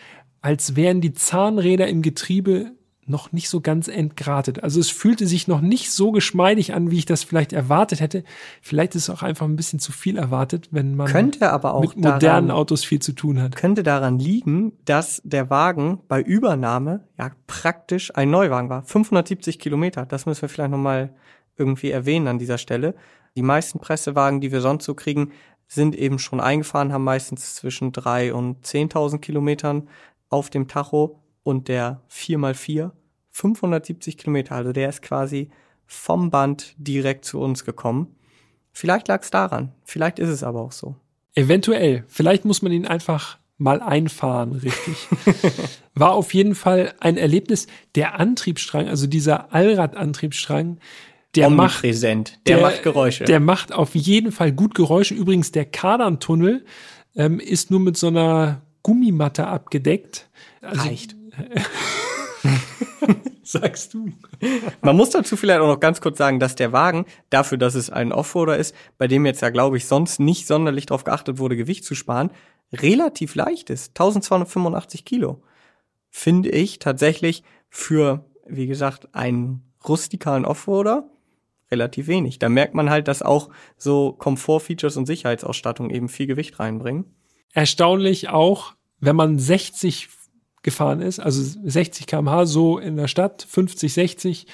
[0.41, 2.73] als wären die Zahnräder im Getriebe
[3.09, 4.63] noch nicht so ganz entgratet.
[4.63, 8.25] Also es fühlte sich noch nicht so geschmeidig an, wie ich das vielleicht erwartet hätte.
[8.61, 11.83] Vielleicht ist es auch einfach ein bisschen zu viel erwartet, wenn man Könnte aber auch
[11.83, 13.55] mit modernen daran, Autos viel zu tun hat.
[13.57, 18.83] könnte daran liegen, dass der Wagen bei Übernahme ja praktisch ein Neuwagen war.
[18.83, 20.05] 570 Kilometer.
[20.05, 21.15] Das müssen wir vielleicht nochmal
[21.57, 22.95] irgendwie erwähnen an dieser Stelle.
[23.37, 25.33] Die meisten Pressewagen, die wir sonst so kriegen,
[25.69, 29.89] sind eben schon eingefahren, haben meistens zwischen drei und 10.000 Kilometern
[30.29, 32.91] auf dem Tacho und der 4x4
[33.31, 34.57] 570 Kilometer.
[34.57, 35.51] Also der ist quasi
[35.87, 38.17] vom Band direkt zu uns gekommen.
[38.73, 39.73] Vielleicht lag es daran.
[39.85, 40.97] Vielleicht ist es aber auch so.
[41.35, 42.05] Eventuell.
[42.09, 45.09] Vielleicht muss man ihn einfach mal einfahren, richtig.
[45.95, 47.69] War auf jeden Fall ein Erlebnis.
[47.95, 50.79] Der Antriebsstrang, also dieser Allradantriebsstrang,
[51.37, 52.39] der macht, Omnipräsent.
[52.47, 53.25] Der, macht Geräusche.
[53.25, 55.15] Der macht auf jeden Fall gut Geräusche.
[55.15, 56.65] Übrigens, der Kardantunnel
[57.15, 60.29] ähm, ist nur mit so einer Gummimatte abgedeckt.
[60.61, 61.16] Also, reicht.
[63.43, 64.13] Sagst du.
[64.81, 67.91] Man muss dazu vielleicht auch noch ganz kurz sagen, dass der Wagen, dafür, dass es
[67.91, 71.57] ein Offroader ist, bei dem jetzt ja, glaube ich, sonst nicht sonderlich darauf geachtet wurde,
[71.57, 72.31] Gewicht zu sparen,
[72.73, 73.91] relativ leicht ist.
[73.91, 75.43] 1285 Kilo.
[76.11, 81.09] Finde ich tatsächlich für, wie gesagt, einen rustikalen Offroader
[81.71, 82.39] relativ wenig.
[82.39, 87.05] Da merkt man halt, dass auch so Komfortfeatures und Sicherheitsausstattung eben viel Gewicht reinbringen.
[87.53, 90.09] Erstaunlich auch, wenn man 60
[90.67, 94.47] gefahren ist, also 60 km/h so in der Stadt, 50, 60,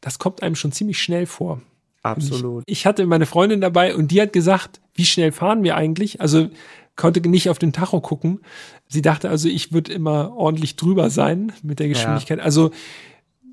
[0.00, 1.60] das kommt einem schon ziemlich schnell vor.
[2.02, 2.62] Absolut.
[2.66, 6.20] Ich hatte meine Freundin dabei und die hat gesagt, wie schnell fahren wir eigentlich?
[6.20, 6.50] Also
[6.96, 8.40] konnte nicht auf den Tacho gucken.
[8.86, 12.40] Sie dachte also, ich würde immer ordentlich drüber sein mit der Geschwindigkeit.
[12.40, 12.70] Also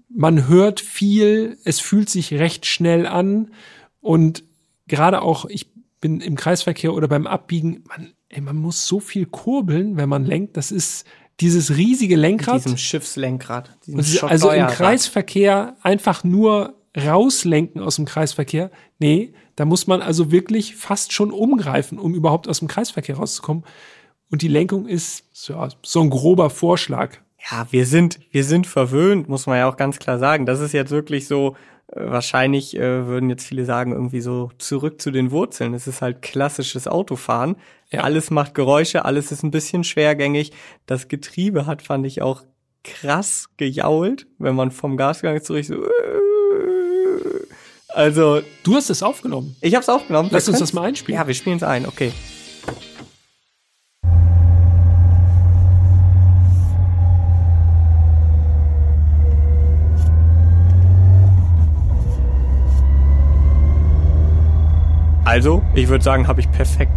[0.09, 3.51] man hört viel, es fühlt sich recht schnell an
[4.01, 4.43] und
[4.87, 5.71] gerade auch, ich
[6.01, 10.25] bin im Kreisverkehr oder beim Abbiegen, man, ey, man muss so viel kurbeln, wenn man
[10.25, 10.57] lenkt.
[10.57, 11.05] Das ist
[11.41, 12.63] dieses riesige Lenkrad.
[12.63, 13.77] Diesem Schiffslenkrad.
[13.85, 14.67] Diesem also im.
[14.67, 18.71] Kreisverkehr einfach nur rauslenken aus dem Kreisverkehr.
[18.99, 23.63] Nee, da muss man also wirklich fast schon umgreifen, um überhaupt aus dem Kreisverkehr rauszukommen.
[24.29, 27.17] Und die Lenkung ist so, so ein grober Vorschlag.
[27.49, 30.45] Ja, wir sind, wir sind verwöhnt, muss man ja auch ganz klar sagen.
[30.45, 31.55] Das ist jetzt wirklich so,
[31.93, 35.73] wahrscheinlich äh, würden jetzt viele sagen, irgendwie so zurück zu den Wurzeln.
[35.73, 37.55] Es ist halt klassisches Autofahren.
[37.89, 38.01] Ja.
[38.01, 40.51] Alles macht Geräusche, alles ist ein bisschen schwergängig.
[40.85, 42.43] Das Getriebe hat, fand ich, auch
[42.83, 45.75] krass gejault, wenn man vom Gasgang zurück so.
[47.89, 49.55] Also, Du hast es aufgenommen.
[49.61, 50.29] ich hab's aufgenommen.
[50.31, 51.19] Lass uns das mal einspielen.
[51.19, 52.13] Ja, wir spielen es ein, okay.
[65.31, 66.91] Also, ich würde sagen, habe ich perfekt,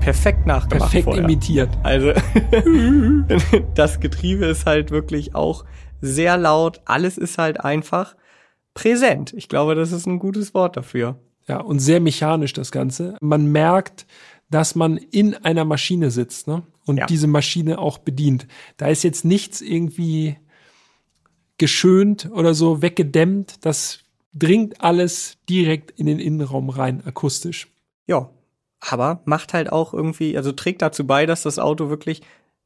[0.00, 1.24] perfekt nachgemacht Perfekt vorher.
[1.24, 1.70] imitiert.
[1.82, 2.12] Also,
[3.74, 5.64] das Getriebe ist halt wirklich auch
[6.02, 6.82] sehr laut.
[6.84, 8.14] Alles ist halt einfach
[8.74, 9.32] präsent.
[9.34, 11.18] Ich glaube, das ist ein gutes Wort dafür.
[11.46, 13.16] Ja, und sehr mechanisch das Ganze.
[13.22, 14.06] Man merkt,
[14.50, 16.64] dass man in einer Maschine sitzt ne?
[16.84, 17.06] und Ja.
[17.06, 18.46] diese Maschine auch bedient.
[18.76, 20.36] Da ist jetzt nichts irgendwie
[21.56, 23.64] geschönt oder so weggedämmt.
[23.64, 24.00] Das
[24.34, 27.66] dringt alles direkt in den Innenraum rein, akustisch.
[28.08, 28.30] Ja,
[28.80, 32.22] aber macht halt auch irgendwie, also trägt dazu bei, dass das Auto wirklich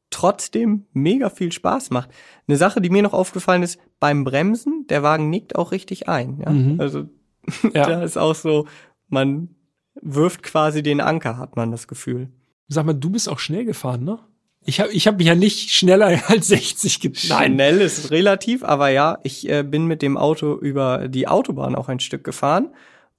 [0.09, 2.09] trotzdem mega viel Spaß macht.
[2.47, 6.39] Eine Sache, die mir noch aufgefallen ist, beim Bremsen, der Wagen nickt auch richtig ein.
[6.39, 6.51] Ja?
[6.51, 6.79] Mhm.
[6.79, 7.05] Also
[7.73, 7.87] Ja.
[7.87, 8.67] da ist auch so,
[9.09, 9.49] man
[10.01, 12.29] wirft quasi den Anker, hat man das Gefühl.
[12.67, 14.19] Sag mal, du bist auch schnell gefahren, ne?
[14.65, 18.89] Ich habe ich hab mich ja nicht schneller als 60 ge Schnell ist relativ, aber
[18.89, 22.69] ja, ich äh, bin mit dem Auto über die Autobahn auch ein Stück gefahren.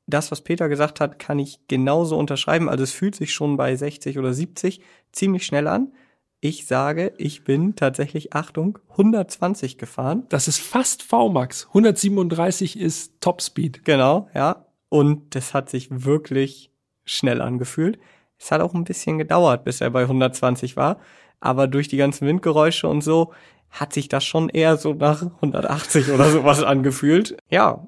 [0.07, 2.69] Das, was Peter gesagt hat, kann ich genauso unterschreiben.
[2.69, 4.81] Also es fühlt sich schon bei 60 oder 70
[5.13, 5.93] ziemlich schnell an.
[6.41, 10.25] Ich sage, ich bin tatsächlich, Achtung, 120 gefahren.
[10.29, 11.69] Das ist fast VMAX.
[11.69, 13.85] 137 ist Topspeed.
[13.87, 14.67] Genau, ja.
[14.91, 16.71] Und das hat sich wirklich
[17.07, 17.99] schnell angefühlt.
[18.39, 20.99] Es hat auch ein bisschen gedauert, bis er bei 120 war.
[21.41, 23.33] Aber durch die ganzen Windgeräusche und so
[23.71, 27.37] hat sich das schon eher so nach 180 oder sowas angefühlt.
[27.49, 27.87] Ja,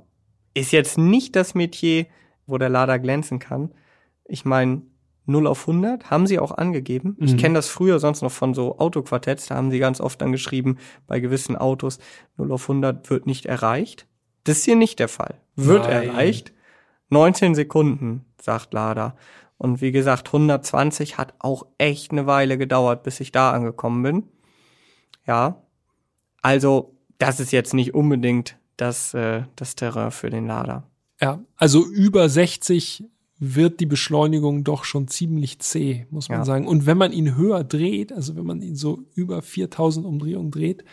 [0.56, 2.06] ist jetzt nicht das Metier,
[2.46, 3.72] wo der Lader glänzen kann.
[4.24, 4.82] Ich meine,
[5.26, 7.16] 0 auf 100 haben sie auch angegeben.
[7.18, 7.26] Mhm.
[7.26, 10.32] Ich kenne das früher sonst noch von so Autoquartetts, da haben sie ganz oft dann
[10.32, 11.98] geschrieben, bei gewissen Autos
[12.38, 14.06] 0 auf 100 wird nicht erreicht.
[14.44, 15.34] Das ist hier nicht der Fall.
[15.56, 16.08] Wird Nein.
[16.08, 16.52] erreicht.
[17.10, 19.16] 19 Sekunden, sagt Lada.
[19.58, 24.22] Und wie gesagt, 120 hat auch echt eine Weile gedauert, bis ich da angekommen bin.
[25.26, 25.62] Ja.
[26.42, 30.84] Also, das ist jetzt nicht unbedingt das, äh, das Terrain für den Lader.
[31.20, 33.04] Ja, also über 60
[33.38, 36.44] wird die Beschleunigung doch schon ziemlich zäh, muss man ja.
[36.44, 36.66] sagen.
[36.66, 40.84] Und wenn man ihn höher dreht, also wenn man ihn so über 4000 Umdrehungen dreht,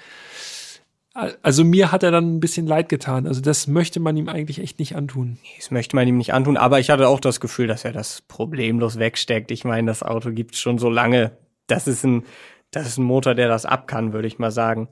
[1.14, 3.28] also mir hat er dann ein bisschen leid getan.
[3.28, 5.38] Also das möchte man ihm eigentlich echt nicht antun.
[5.58, 8.24] Das möchte man ihm nicht antun, aber ich hatte auch das Gefühl, dass er das
[8.24, 9.52] problemlos wegsteckt.
[9.52, 11.38] Ich meine, das Auto gibt's schon so lange.
[11.68, 12.24] Das ist ein,
[12.72, 14.90] das ist ein Motor, der das ab kann, würde ich mal sagen.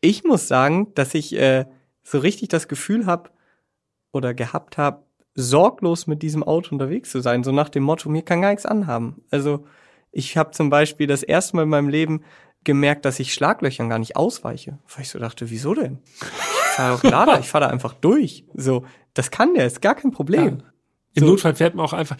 [0.00, 1.66] Ich muss sagen, dass ich äh,
[2.02, 3.30] so richtig das Gefühl habe
[4.12, 7.44] oder gehabt habe, sorglos mit diesem Auto unterwegs zu sein.
[7.44, 9.22] So nach dem Motto, mir kann gar nichts anhaben.
[9.30, 9.66] Also
[10.12, 12.22] ich habe zum Beispiel das erste Mal in meinem Leben
[12.64, 14.78] gemerkt, dass ich Schlaglöchern gar nicht ausweiche.
[14.94, 15.98] Weil ich so dachte, wieso denn?
[16.20, 18.44] Ich fahre doch Lader, ich fahre da einfach durch.
[18.54, 18.84] So,
[19.14, 20.58] das kann der, ist gar kein Problem.
[20.58, 20.72] Ja.
[21.14, 21.26] Im so.
[21.30, 22.16] Notfall fährt man auch einfach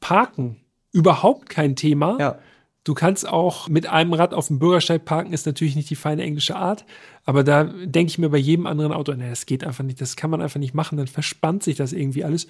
[0.00, 0.60] parken.
[0.92, 2.16] Überhaupt kein Thema.
[2.18, 2.38] Ja.
[2.84, 6.22] Du kannst auch mit einem Rad auf dem Bürgersteig parken, ist natürlich nicht die feine
[6.22, 6.84] englische Art.
[7.24, 10.16] Aber da denke ich mir bei jedem anderen Auto, nee, das geht einfach nicht, das
[10.16, 12.46] kann man einfach nicht machen, dann verspannt sich das irgendwie alles.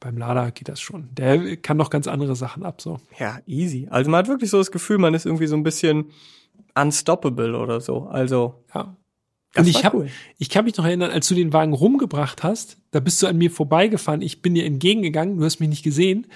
[0.00, 1.08] Beim Lada geht das schon.
[1.14, 2.98] Der kann noch ganz andere Sachen ab, so.
[3.18, 3.86] Ja, easy.
[3.88, 6.06] Also man hat wirklich so das Gefühl, man ist irgendwie so ein bisschen
[6.74, 8.08] unstoppable oder so.
[8.08, 8.64] Also.
[8.74, 8.96] Ja.
[9.56, 10.10] Und ich habe, cool.
[10.36, 13.38] ich kann mich noch erinnern, als du den Wagen rumgebracht hast, da bist du an
[13.38, 16.26] mir vorbeigefahren, ich bin dir entgegengegangen, du hast mich nicht gesehen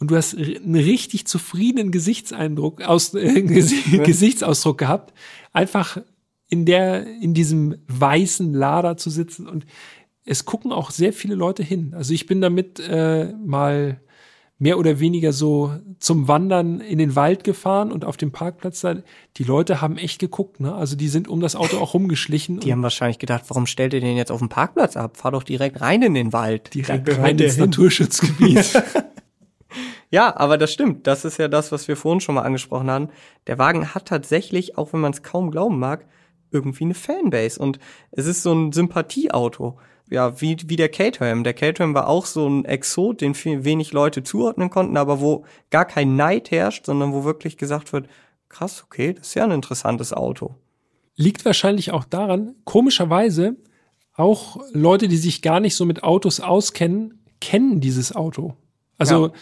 [0.00, 5.14] und du hast einen richtig zufriedenen Gesichtseindruck, aus, äh, Gesichtsausdruck gehabt,
[5.52, 5.98] einfach
[6.48, 9.66] in der, in diesem weißen Lader zu sitzen und
[10.26, 11.92] es gucken auch sehr viele Leute hin.
[11.94, 14.00] Also ich bin damit äh, mal
[14.58, 18.96] mehr oder weniger so zum Wandern in den Wald gefahren und auf dem Parkplatz da,
[19.36, 20.74] die Leute haben echt geguckt, ne?
[20.74, 22.60] Also die sind um das Auto auch rumgeschlichen.
[22.60, 25.16] Die haben wahrscheinlich gedacht, warum stellt ihr den jetzt auf dem Parkplatz ab?
[25.16, 26.72] Fahr doch direkt rein in den Wald.
[26.72, 28.82] Direkt rein ins Naturschutzgebiet.
[30.10, 31.06] Ja, aber das stimmt.
[31.06, 33.08] Das ist ja das, was wir vorhin schon mal angesprochen haben.
[33.46, 36.06] Der Wagen hat tatsächlich, auch wenn man es kaum glauben mag,
[36.50, 37.60] irgendwie eine Fanbase.
[37.60, 37.78] Und
[38.12, 39.78] es ist so ein Sympathieauto.
[40.10, 41.44] Ja, wie, wie der Caterham.
[41.44, 45.44] Der Caterham war auch so ein Exot, den viel, wenig Leute zuordnen konnten, aber wo
[45.70, 48.08] gar kein Neid herrscht, sondern wo wirklich gesagt wird,
[48.50, 50.54] krass, okay, das ist ja ein interessantes Auto.
[51.16, 53.56] Liegt wahrscheinlich auch daran, komischerweise,
[54.14, 58.56] auch Leute, die sich gar nicht so mit Autos auskennen, kennen dieses Auto.
[58.98, 59.32] Also ja.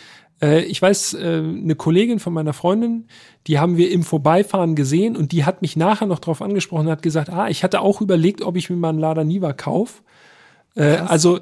[0.42, 3.06] Äh, ich weiß, äh, eine Kollegin von meiner Freundin,
[3.46, 6.92] die haben wir im Vorbeifahren gesehen und die hat mich nachher noch drauf angesprochen und
[6.92, 10.02] hat gesagt, ah, ich hatte auch überlegt, ob ich mir mal einen Lada Niva kaufe.
[10.74, 11.40] Äh, also,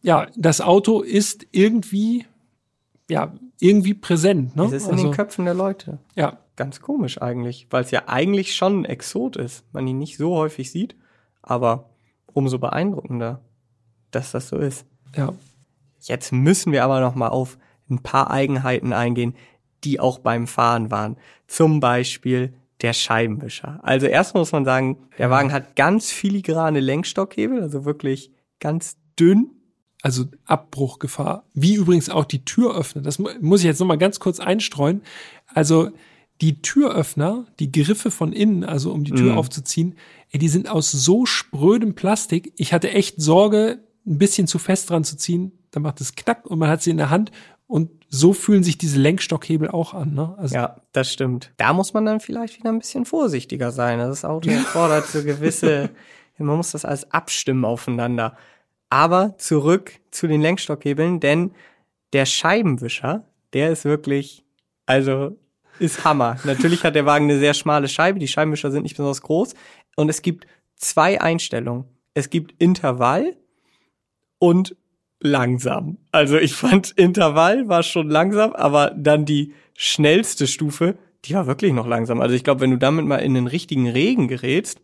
[0.00, 2.24] ja, das Auto ist irgendwie,
[3.10, 4.56] ja, irgendwie präsent.
[4.56, 4.64] Ne?
[4.64, 5.98] Es ist in also, den Köpfen der Leute.
[6.16, 6.38] Ja.
[6.56, 10.34] Ganz komisch eigentlich, weil es ja eigentlich schon ein Exot ist, man ihn nicht so
[10.34, 10.96] häufig sieht,
[11.40, 11.90] aber
[12.32, 13.40] umso beeindruckender,
[14.10, 14.84] dass das so ist.
[15.16, 15.34] Ja.
[16.00, 17.58] Jetzt müssen wir aber noch mal auf
[17.90, 19.34] ein paar Eigenheiten eingehen,
[19.84, 21.16] die auch beim Fahren waren.
[21.46, 23.80] Zum Beispiel der Scheibenwischer.
[23.82, 28.30] Also erstmal muss man sagen, der Wagen hat ganz filigrane Lenkstockhebel, also wirklich
[28.60, 29.50] ganz dünn.
[30.00, 31.44] Also Abbruchgefahr.
[31.54, 33.02] Wie übrigens auch die Türöffner.
[33.02, 35.02] Das muss ich jetzt nochmal ganz kurz einstreuen.
[35.48, 35.90] Also
[36.40, 39.38] die Türöffner, die Griffe von innen, also um die Tür mm.
[39.38, 39.96] aufzuziehen,
[40.30, 42.52] ey, die sind aus so sprödem Plastik.
[42.56, 45.57] Ich hatte echt Sorge, ein bisschen zu fest dran zu ziehen.
[45.70, 47.30] Dann macht es knack und man hat sie in der Hand
[47.66, 50.14] und so fühlen sich diese Lenkstockhebel auch an.
[50.14, 50.34] Ne?
[50.38, 51.52] Also ja, das stimmt.
[51.58, 53.98] Da muss man dann vielleicht wieder ein bisschen vorsichtiger sein.
[53.98, 55.90] Das Auto erfordert so gewisse,
[56.38, 58.36] man muss das alles abstimmen aufeinander.
[58.88, 61.52] Aber zurück zu den Lenkstockhebeln, denn
[62.14, 64.44] der Scheibenwischer, der ist wirklich,
[64.86, 65.36] also
[65.78, 66.38] ist Hammer.
[66.44, 69.54] Natürlich hat der Wagen eine sehr schmale Scheibe, die Scheibenwischer sind nicht besonders groß
[69.96, 71.84] und es gibt zwei Einstellungen.
[72.14, 73.36] Es gibt Intervall
[74.38, 74.74] und
[75.20, 75.98] langsam.
[76.12, 81.72] Also ich fand Intervall war schon langsam, aber dann die schnellste Stufe, die war wirklich
[81.72, 82.20] noch langsam.
[82.20, 84.80] Also ich glaube, wenn du damit mal in den richtigen Regen gerätst,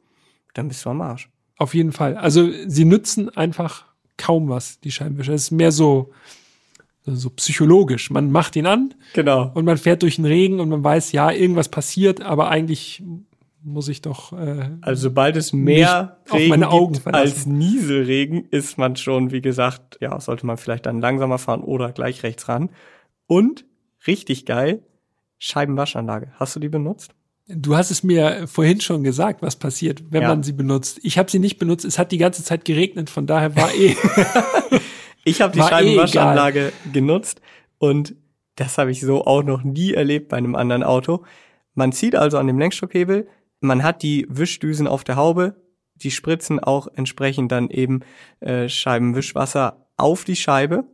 [0.54, 1.28] dann bist du am Arsch.
[1.56, 2.16] Auf jeden Fall.
[2.16, 3.84] Also sie nützen einfach
[4.16, 5.34] kaum was, die Scheinwischer.
[5.34, 6.12] Es ist mehr so,
[7.04, 8.10] so psychologisch.
[8.10, 8.94] Man macht ihn an.
[9.14, 9.50] Genau.
[9.54, 13.02] Und man fährt durch den Regen und man weiß, ja, irgendwas passiert, aber eigentlich
[13.64, 14.32] muss ich doch.
[14.32, 16.62] Äh, also sobald es mehr Regen
[17.06, 21.92] als Nieselregen, ist man schon, wie gesagt, ja, sollte man vielleicht dann langsamer fahren oder
[21.92, 22.70] gleich rechts ran.
[23.26, 23.64] Und
[24.06, 24.82] richtig geil,
[25.38, 26.32] Scheibenwaschanlage.
[26.38, 27.14] Hast du die benutzt?
[27.46, 30.28] Du hast es mir vorhin schon gesagt, was passiert, wenn Ja.
[30.28, 31.00] man sie benutzt.
[31.02, 31.84] Ich habe sie nicht benutzt.
[31.84, 33.94] Es hat die ganze Zeit geregnet, von daher war eh.
[35.26, 37.40] Ich habe die eh Scheibenwaschanlage genutzt
[37.78, 38.14] und
[38.56, 41.24] das habe ich so auch noch nie erlebt bei einem anderen Auto.
[41.74, 43.26] Man zieht also an dem Lenkstockhebel,
[43.64, 45.56] man hat die Wischdüsen auf der Haube,
[45.96, 48.00] die spritzen auch entsprechend dann eben
[48.40, 50.84] äh, Scheibenwischwasser auf die Scheibe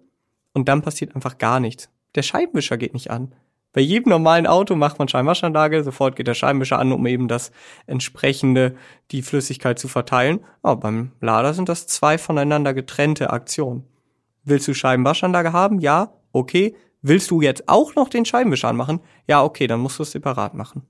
[0.53, 1.91] und dann passiert einfach gar nichts.
[2.15, 3.35] Der Scheibenwischer geht nicht an.
[3.73, 7.53] Bei jedem normalen Auto macht man Scheibenwaschanlage, sofort geht der Scheibenwischer an, um eben das
[7.87, 8.75] entsprechende,
[9.13, 10.41] die Flüssigkeit zu verteilen.
[10.63, 13.85] Aber beim Lader sind das zwei voneinander getrennte Aktionen.
[14.43, 15.79] Willst du Scheibenwaschanlage haben?
[15.79, 16.75] Ja, okay.
[17.01, 19.01] Willst du jetzt auch noch den Scheibenwischer anmachen?
[19.29, 20.83] Ja, okay, dann musst du es separat machen.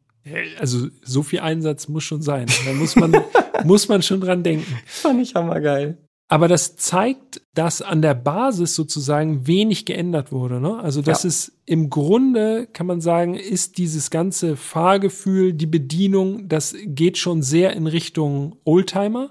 [0.59, 2.47] Also so viel Einsatz muss schon sein.
[2.67, 3.15] Da muss man,
[3.65, 4.79] muss man schon dran denken.
[4.87, 5.99] Fand ich hammergeil.
[6.29, 10.61] Aber das zeigt, dass an der Basis sozusagen wenig geändert wurde.
[10.61, 10.79] Ne?
[10.79, 11.29] Also das Ja.
[11.29, 17.43] ist im Grunde, kann man sagen, ist dieses ganze Fahrgefühl, die Bedienung, das geht schon
[17.43, 19.31] sehr in Richtung Oldtimer,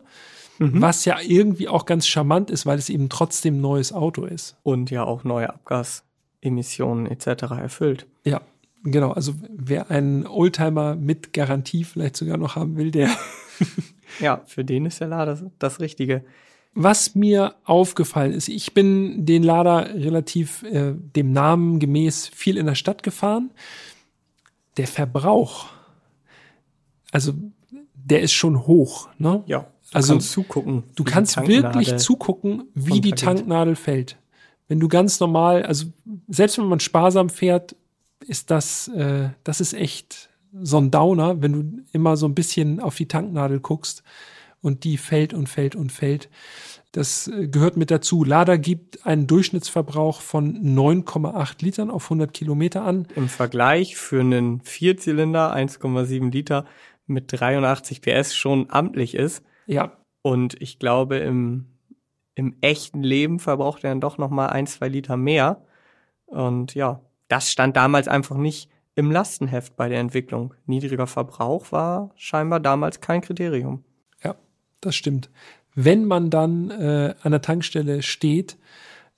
[0.61, 4.57] was ja irgendwie auch ganz charmant ist, weil es eben trotzdem neues Auto ist.
[4.63, 7.43] Und ja auch neue Abgasemissionen etc.
[7.61, 8.07] erfüllt.
[8.25, 8.41] Ja,
[8.83, 9.11] genau.
[9.11, 13.09] Also wer einen Oldtimer mit Garantie vielleicht sogar noch haben will, der
[14.19, 16.23] Ja, für den ist der Lader das Richtige.
[16.73, 22.65] Was mir aufgefallen ist, ich bin den Lader relativ äh, dem Namen gemäß viel in
[22.65, 23.51] der Stadt gefahren.
[24.77, 25.65] Der Verbrauch,
[27.11, 27.33] also
[27.95, 29.09] der ist schon hoch.
[29.17, 29.43] Ne?
[29.45, 30.83] Ja, du Also, kannst zugucken.
[30.95, 33.11] Du kannst wirklich zugucken, wie die.
[33.11, 34.17] Tanknadel fällt.
[34.67, 35.87] Wenn du ganz normal, also
[36.27, 37.75] selbst wenn man sparsam fährt,
[38.29, 40.29] ist das, äh, das ist echt
[40.61, 44.03] so ein Downer, wenn du immer so ein bisschen auf die Tanknadel guckst
[44.61, 46.29] und die fällt und fällt und fällt.
[46.91, 48.23] Das äh, gehört mit dazu.
[48.23, 53.07] Lada gibt einen Durchschnittsverbrauch von 9,8 Litern auf 100 Kilometer an.
[53.15, 56.65] Im Vergleich für einen Vierzylinder 1,7 Liter
[57.07, 59.43] mit 83 PS schon amtlich ist.
[59.65, 61.65] Ja, Und ich glaube, im,
[62.35, 65.65] im echten Leben verbraucht er dann doch noch mal ein, zwei Liter mehr.
[66.25, 70.53] Und ja, das stand damals einfach nicht im Lastenheft bei der Entwicklung.
[70.65, 73.83] Niedriger Verbrauch war scheinbar damals kein Kriterium.
[74.21, 74.35] Ja,
[74.81, 75.29] das stimmt.
[75.73, 78.57] Wenn man dann äh, an der Tankstelle steht,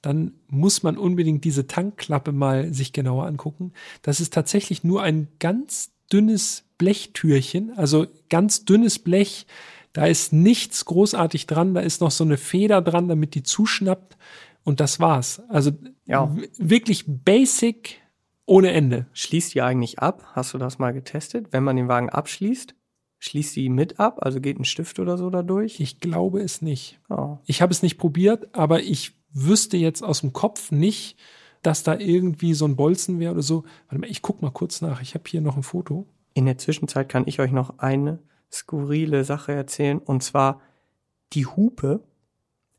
[0.01, 3.73] dann muss man unbedingt diese Tankklappe mal sich genauer angucken.
[4.01, 9.45] Das ist tatsächlich nur ein ganz dünnes Blechtürchen, also ganz dünnes Blech.
[9.93, 14.17] Da ist nichts großartig dran, da ist noch so eine Feder dran, damit die zuschnappt
[14.63, 15.41] und das war's.
[15.49, 15.71] Also
[16.05, 16.35] Ja.
[16.57, 18.00] wirklich basic
[18.45, 19.07] ohne Ende.
[19.13, 20.23] Schließt die eigentlich ab?
[20.33, 21.47] Hast du das mal getestet?
[21.51, 22.75] Wenn man den Wagen abschließt,
[23.19, 24.17] schließt die mit ab?
[24.21, 25.79] Also geht ein Stift oder so dadurch?
[25.79, 26.99] Ich glaube es nicht.
[27.09, 27.37] Oh.
[27.45, 31.17] Ich habe es nicht probiert, aber ich wüsste jetzt aus dem Kopf nicht,
[31.61, 33.63] dass da irgendwie so ein Bolzen wäre oder so.
[33.87, 35.01] Warte mal, ich guck mal kurz nach.
[35.01, 36.07] Ich habe hier noch ein Foto.
[36.33, 38.19] In der Zwischenzeit kann ich euch noch eine
[38.51, 40.61] skurrile Sache erzählen und zwar
[41.33, 42.03] die Hupe.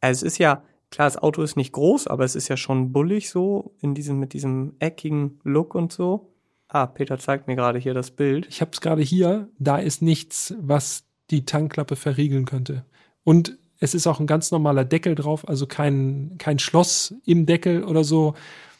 [0.01, 2.93] Also es ist ja, klar, das Auto ist nicht groß, aber es ist ja schon
[2.93, 6.29] bullig so, in diesem, mit diesem eckigen Look und so.
[6.69, 8.47] Ah, Peter zeigt mir gerade hier das Bild.
[8.49, 9.49] Ich habe es gerade hier.
[9.59, 12.85] Da ist nichts, was die Tankklappe verriegeln könnte.
[13.25, 17.83] Und es ist auch ein ganz normaler Deckel drauf, also kein, kein Schloss im Deckel
[17.85, 18.35] oder so.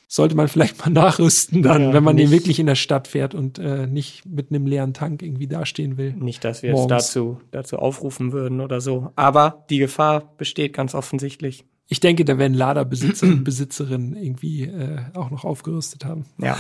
[0.09, 3.09] Sollte man vielleicht mal nachrüsten dann, Ja, wenn man den nicht- wirklich in der Stadt
[3.09, 6.13] fährt und äh, nicht mit einem leeren Tank irgendwie dastehen will.
[6.15, 7.07] Nicht, dass wir jetzt Morgens.
[7.07, 9.11] dazu, dazu aufrufen würden oder so.
[9.17, 11.65] Aber die Gefahr besteht ganz offensichtlich.
[11.93, 16.25] Ich denke, da werden Laderbesitzer und Besitzerinnen irgendwie äh, auch noch aufgerüstet haben.
[16.39, 16.57] Ja.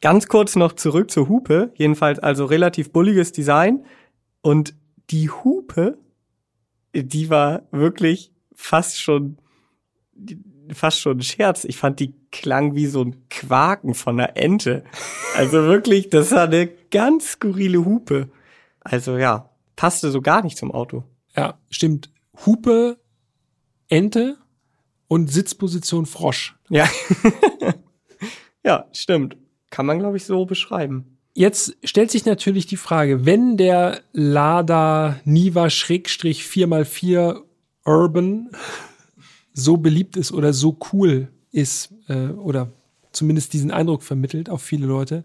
[0.00, 1.72] Ganz kurz noch zurück zur Hupe.
[1.76, 3.84] Jedenfalls also relativ bulliges Design.
[4.40, 4.74] Und
[5.10, 5.96] die Hupe,
[6.92, 9.36] die war wirklich fast schon,
[10.72, 11.62] fast schon ein Scherz.
[11.62, 14.82] Ich fand, die klang wie so ein Quaken von einer Ente.
[15.36, 18.28] Also wirklich, das war eine ganz skurrile Hupe.
[18.80, 21.04] Also ja, passte so gar nicht zum Auto.
[21.36, 22.10] Ja, stimmt.
[22.44, 22.98] Hupe,
[23.88, 24.36] Ente
[25.08, 26.56] und Sitzposition Frosch.
[26.68, 26.88] Ja.
[28.64, 29.36] ja, stimmt.
[29.70, 31.18] Kann man, glaube ich, so beschreiben.
[31.34, 37.42] Jetzt stellt sich natürlich die Frage, wenn der Lada Niva Schrägstrich 4x4
[37.84, 38.50] Urban
[39.52, 42.70] so beliebt ist oder so cool ist äh, oder
[43.12, 45.24] zumindest diesen Eindruck vermittelt auf viele Leute,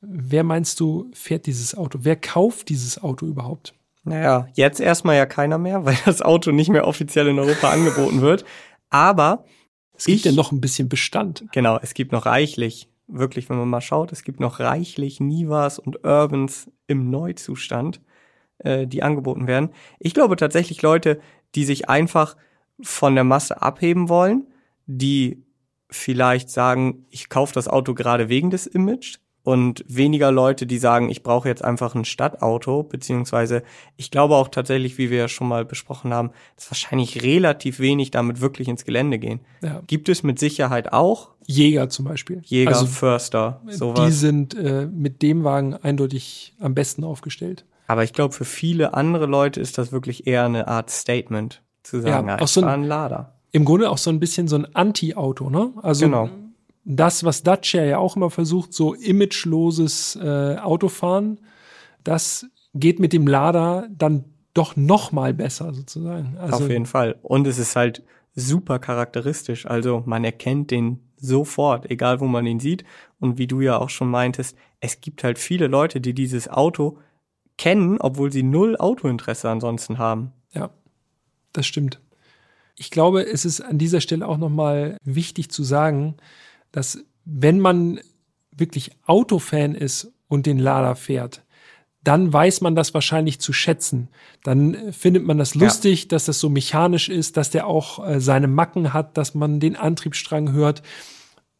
[0.00, 2.00] wer meinst du fährt dieses Auto?
[2.02, 3.74] Wer kauft dieses Auto überhaupt?
[4.04, 8.20] Naja, jetzt erstmal ja keiner mehr, weil das Auto nicht mehr offiziell in Europa angeboten
[8.20, 8.44] wird.
[8.90, 9.44] Aber
[9.96, 11.44] Es gibt Ich- ja noch ein bisschen Bestand.
[11.50, 15.80] genau, es gibt noch reichlich, wirklich, wenn man mal schaut, es gibt noch reichlich Nivas
[15.80, 18.00] und Urbans im Neuzustand,
[18.58, 19.70] äh, die angeboten werden.
[19.98, 21.20] Ich glaube tatsächlich Leute,
[21.56, 22.36] die sich einfach
[22.80, 24.46] von der Masse abheben wollen,
[24.86, 25.42] die
[25.90, 31.08] vielleicht sagen, ich kaufe das Auto gerade wegen des Image und weniger Leute, die sagen,
[31.10, 33.62] ich brauche jetzt einfach ein Stadtauto, beziehungsweise
[33.96, 38.10] ich glaube auch tatsächlich, wie wir ja schon mal besprochen haben, dass wahrscheinlich relativ wenig
[38.10, 39.40] damit wirklich ins Gelände gehen.
[39.62, 39.82] Ja.
[39.86, 42.42] Gibt es mit Sicherheit auch Jäger zum Beispiel.
[42.44, 44.20] Jäger, Also Förster, die sowas.
[44.20, 47.64] sind äh, mit dem Wagen eindeutig am besten aufgestellt.
[47.86, 52.00] Aber ich glaube, für viele andere Leute ist das wirklich eher eine Art Statement, zu
[52.02, 53.32] sagen, Ja, ja, ich so ein- ein Lader.
[53.50, 55.70] Im Grunde auch so ein bisschen so ein Anti-Auto, ne?
[55.80, 56.28] Also Genau.
[56.88, 61.38] Das, was Dacia ja auch immer versucht, so imageloses äh, Autofahren,
[62.02, 64.24] das geht mit dem Lader dann
[64.54, 66.38] doch noch mal besser sozusagen.
[66.38, 67.16] Also Auf jeden Fall.
[67.22, 68.02] Und es ist halt
[68.34, 69.66] super charakteristisch.
[69.66, 72.84] Also man erkennt den sofort, egal wo man ihn sieht.
[73.20, 76.98] Und wie du ja auch schon meintest, es gibt halt viele Leute, die dieses Auto
[77.58, 80.32] kennen, obwohl sie null Autointeresse ansonsten haben.
[80.54, 80.70] Ja,
[81.52, 82.00] das stimmt.
[82.76, 86.16] Ich glaube, es ist an dieser Stelle auch nochmal wichtig zu sagen,
[86.72, 88.00] dass wenn man
[88.50, 91.44] wirklich Autofan ist und den Lader fährt,
[92.04, 94.08] dann weiß man das wahrscheinlich zu schätzen.
[94.42, 95.62] Dann findet man das Ja.
[95.64, 99.60] lustig, dass das so mechanisch ist, dass der auch äh, seine Macken hat, dass man
[99.60, 100.82] den Antriebsstrang hört.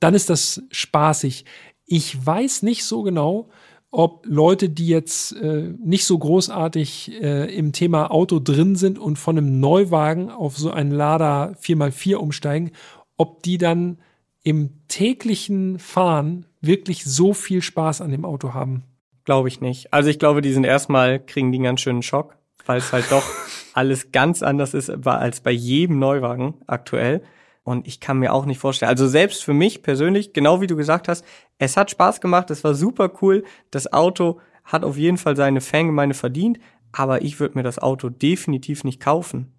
[0.01, 1.45] Dann ist das spaßig.
[1.85, 3.49] Ich weiß nicht so genau,
[3.91, 9.19] ob Leute, die jetzt äh, nicht so großartig äh, im Thema Auto drin sind und
[9.19, 12.71] von einem Neuwagen auf so einen Lada 4x4 umsteigen,
[13.17, 13.99] ob die dann
[14.43, 18.85] im täglichen Fahren wirklich so viel Spaß an dem Auto haben.
[19.25, 19.93] Glaube ich nicht.
[19.93, 23.11] Also ich glaube, die sind erstmal, kriegen die einen ganz schönen Schock, weil es halt
[23.11, 23.25] doch
[23.75, 27.23] alles ganz anders ist als bei jedem Neuwagen aktuell.
[27.63, 30.77] Und ich kann mir auch nicht vorstellen, also selbst für mich persönlich, genau wie du
[30.77, 31.25] gesagt hast,
[31.59, 33.45] es hat Spaß gemacht, es war super cool.
[33.71, 36.59] Das Auto hat auf jeden Fall seine Fangemeinde verdient,
[36.93, 39.53] aber ich würde mir das Auto definitiv nicht kaufen.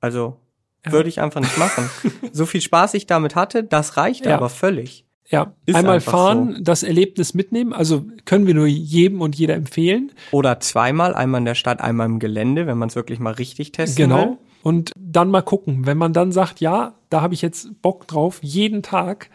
[0.00, 0.38] Also
[0.86, 0.92] Ja.
[0.92, 1.90] würde ich einfach nicht machen.
[2.32, 4.36] so viel Spaß ich damit hatte, das reicht Ja.
[4.36, 5.04] aber völlig.
[5.28, 10.10] Ja, Ist einmal fahren, das Erlebnis mitnehmen, also können wir nur jedem und jeder empfehlen.
[10.32, 13.70] Oder zweimal, einmal in der Stadt, einmal im Gelände, wenn man es wirklich mal richtig
[13.70, 14.16] testen will.
[14.16, 14.38] Genau.
[14.64, 15.86] Und dann mal gucken.
[15.86, 19.30] Wenn man dann sagt, ja, da habe ich jetzt Bock drauf, jeden Tag,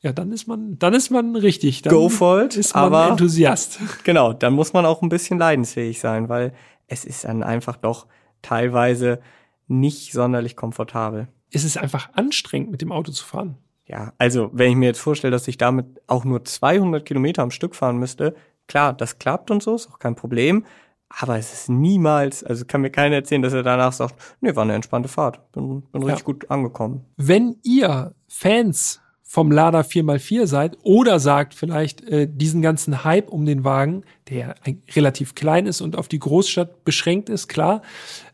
[0.00, 1.82] ja, dann ist man, dann ist man richtig.
[1.82, 3.80] Dann Go for it, ist man aber- Enthusiast.
[4.04, 6.52] Genau, dann muss man auch ein bisschen leidensfähig sein, weil
[6.86, 8.06] es ist dann einfach doch
[8.42, 9.18] teilweise
[9.66, 11.28] nicht sonderlich komfortabel.
[11.50, 13.56] Es ist einfach anstrengend, mit dem Auto zu fahren.
[13.86, 17.50] Ja, also wenn ich mir jetzt vorstelle, dass ich damit auch nur 200 Kilometer am
[17.52, 18.34] Stück fahren müsste,
[18.66, 20.64] klar, das klappt und so, ist auch kein Problem.
[21.08, 24.64] Aber es ist niemals, also kann mir keiner erzählen, dass er danach sagt, nee, war
[24.64, 26.08] eine entspannte Fahrt, bin, bin Ja.
[26.08, 27.04] richtig gut angekommen.
[27.16, 33.44] Wenn ihr Fans vom Lada 4x4 seid oder sagt vielleicht äh, diesen ganzen Hype um
[33.46, 34.56] den Wagen, der
[34.94, 37.82] relativ klein ist und auf die Großstadt beschränkt ist, klar.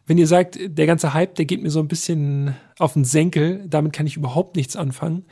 [0.06, 3.64] Wenn ihr sagt, der ganze Hype, der geht mir so ein bisschen auf den Senkel,
[3.68, 5.24] damit kann ich überhaupt nichts anfangen,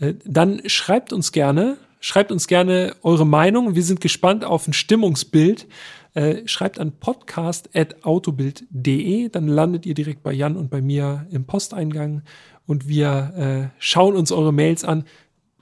[0.00, 3.74] äh, dann schreibt uns gerne, schreibt uns gerne eure Meinung.
[3.74, 5.66] Wir sind gespannt auf ein Stimmungsbild.
[6.14, 12.22] Äh, schreibt an podcast.autobild.de, dann landet ihr direkt bei Jan und bei mir im Posteingang
[12.66, 15.04] und wir äh, schauen uns eure Mails an.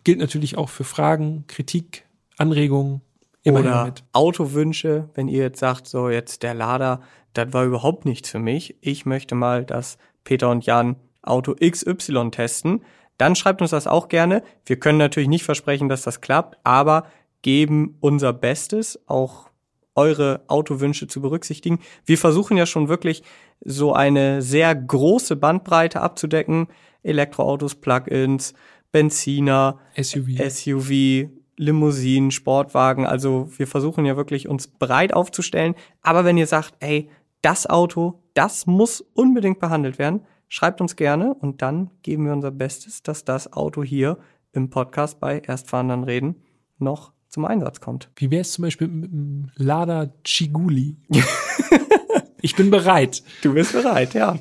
[0.02, 2.06] Gilt natürlich auch für Fragen, Kritik,
[2.38, 3.02] Anregungen.
[3.42, 4.02] Immer her Oder mit.
[4.12, 7.02] Autowünsche, wenn ihr jetzt sagt, so jetzt der Lader,
[7.36, 8.76] das war überhaupt nichts für mich.
[8.80, 12.82] Ich möchte mal, dass Peter und Jan Auto XY testen.
[13.18, 14.42] Dann schreibt uns das auch gerne.
[14.64, 17.06] Wir können natürlich nicht versprechen, dass das klappt, aber
[17.42, 19.50] geben unser Bestes, auch
[19.94, 21.80] eure Autowünsche zu berücksichtigen.
[22.04, 23.22] Wir versuchen ja schon wirklich
[23.64, 26.68] so eine sehr große Bandbreite abzudecken.
[27.02, 28.52] Elektroautos, Plug-ins,
[28.92, 30.28] Benziner, SUV.
[30.48, 33.06] SUV, Limousinen, Sportwagen.
[33.06, 35.74] Also wir versuchen ja wirklich uns breit aufzustellen.
[36.02, 37.08] Aber wenn ihr sagt, ey,
[37.46, 42.50] das Auto, das muss unbedingt behandelt werden, schreibt uns gerne und dann geben wir unser
[42.50, 44.18] Bestes, dass das Auto hier
[44.52, 46.42] im Podcast bei Erstfahren dann reden
[46.78, 48.10] noch zum Einsatz kommt.
[48.16, 50.96] Wie wäre es zum Beispiel mit dem Lada Ciguli?
[52.42, 53.22] ich bin bereit.
[53.42, 54.40] Du bist bereit, ja.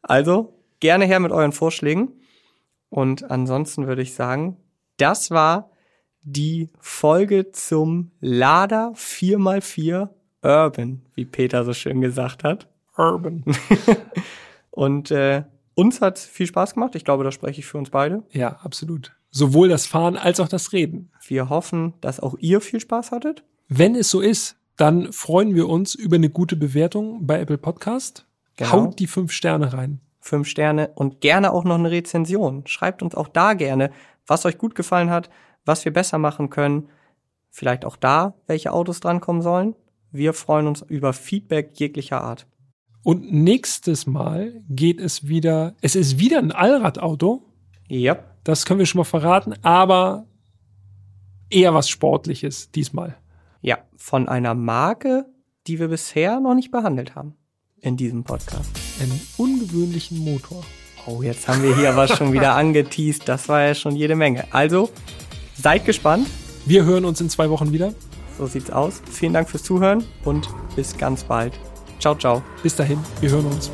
[0.00, 2.14] Also gerne her mit euren Vorschlägen.
[2.88, 4.56] Und ansonsten würde ich sagen,
[4.96, 5.72] das war
[6.22, 10.08] die Folge zum Lada 4x4
[10.46, 12.68] Urban, wie Peter so schön gesagt hat.
[12.96, 13.44] Urban.
[14.70, 15.42] Und äh,
[15.74, 16.94] uns hat viel Spaß gemacht.
[16.94, 18.22] Ich glaube, da spreche ich für uns beide.
[18.30, 19.12] Ja, absolut.
[19.30, 21.10] Sowohl das Fahren als auch das Reden.
[21.26, 23.42] Wir hoffen, dass auch ihr viel Spaß hattet.
[23.68, 28.26] Wenn es so ist, dann freuen wir uns über eine gute Bewertung bei Apple Podcast.
[28.56, 28.72] Genau.
[28.72, 30.00] Haut die fünf Sterne rein.
[30.20, 32.66] Fünf Sterne und gerne auch noch eine Rezension.
[32.66, 33.90] Schreibt uns auch da gerne,
[34.26, 35.30] was euch gut gefallen hat,
[35.64, 36.88] was wir besser machen können.
[37.50, 39.74] Vielleicht auch da, welche Autos drankommen sollen.
[40.16, 42.46] Wir freuen uns über Feedback jeglicher Art.
[43.02, 47.42] Und nächstes Mal geht es wieder, es ist wieder ein Allradauto.
[47.86, 50.26] Ja, Das können wir schon mal verraten, aber
[51.50, 53.16] eher was Sportliches diesmal.
[53.60, 55.26] Ja, von einer Marke,
[55.66, 57.34] die wir bisher noch nicht behandelt haben
[57.80, 58.70] in diesem Podcast.
[59.00, 60.64] Einen ungewöhnlichen Motor.
[61.06, 63.28] Oh, jetzt haben wir hier was schon wieder angeteased.
[63.28, 64.44] Das war ja schon jede Menge.
[64.52, 64.88] Also,
[65.54, 66.26] seid gespannt.
[66.64, 67.92] Wir hören uns in zwei Wochen wieder.
[68.38, 69.02] So sieht's aus.
[69.10, 71.58] Vielen Dank fürs Zuhören und bis ganz bald.
[71.98, 72.42] Ciao, ciao.
[72.62, 73.70] Bis dahin, wir hören uns.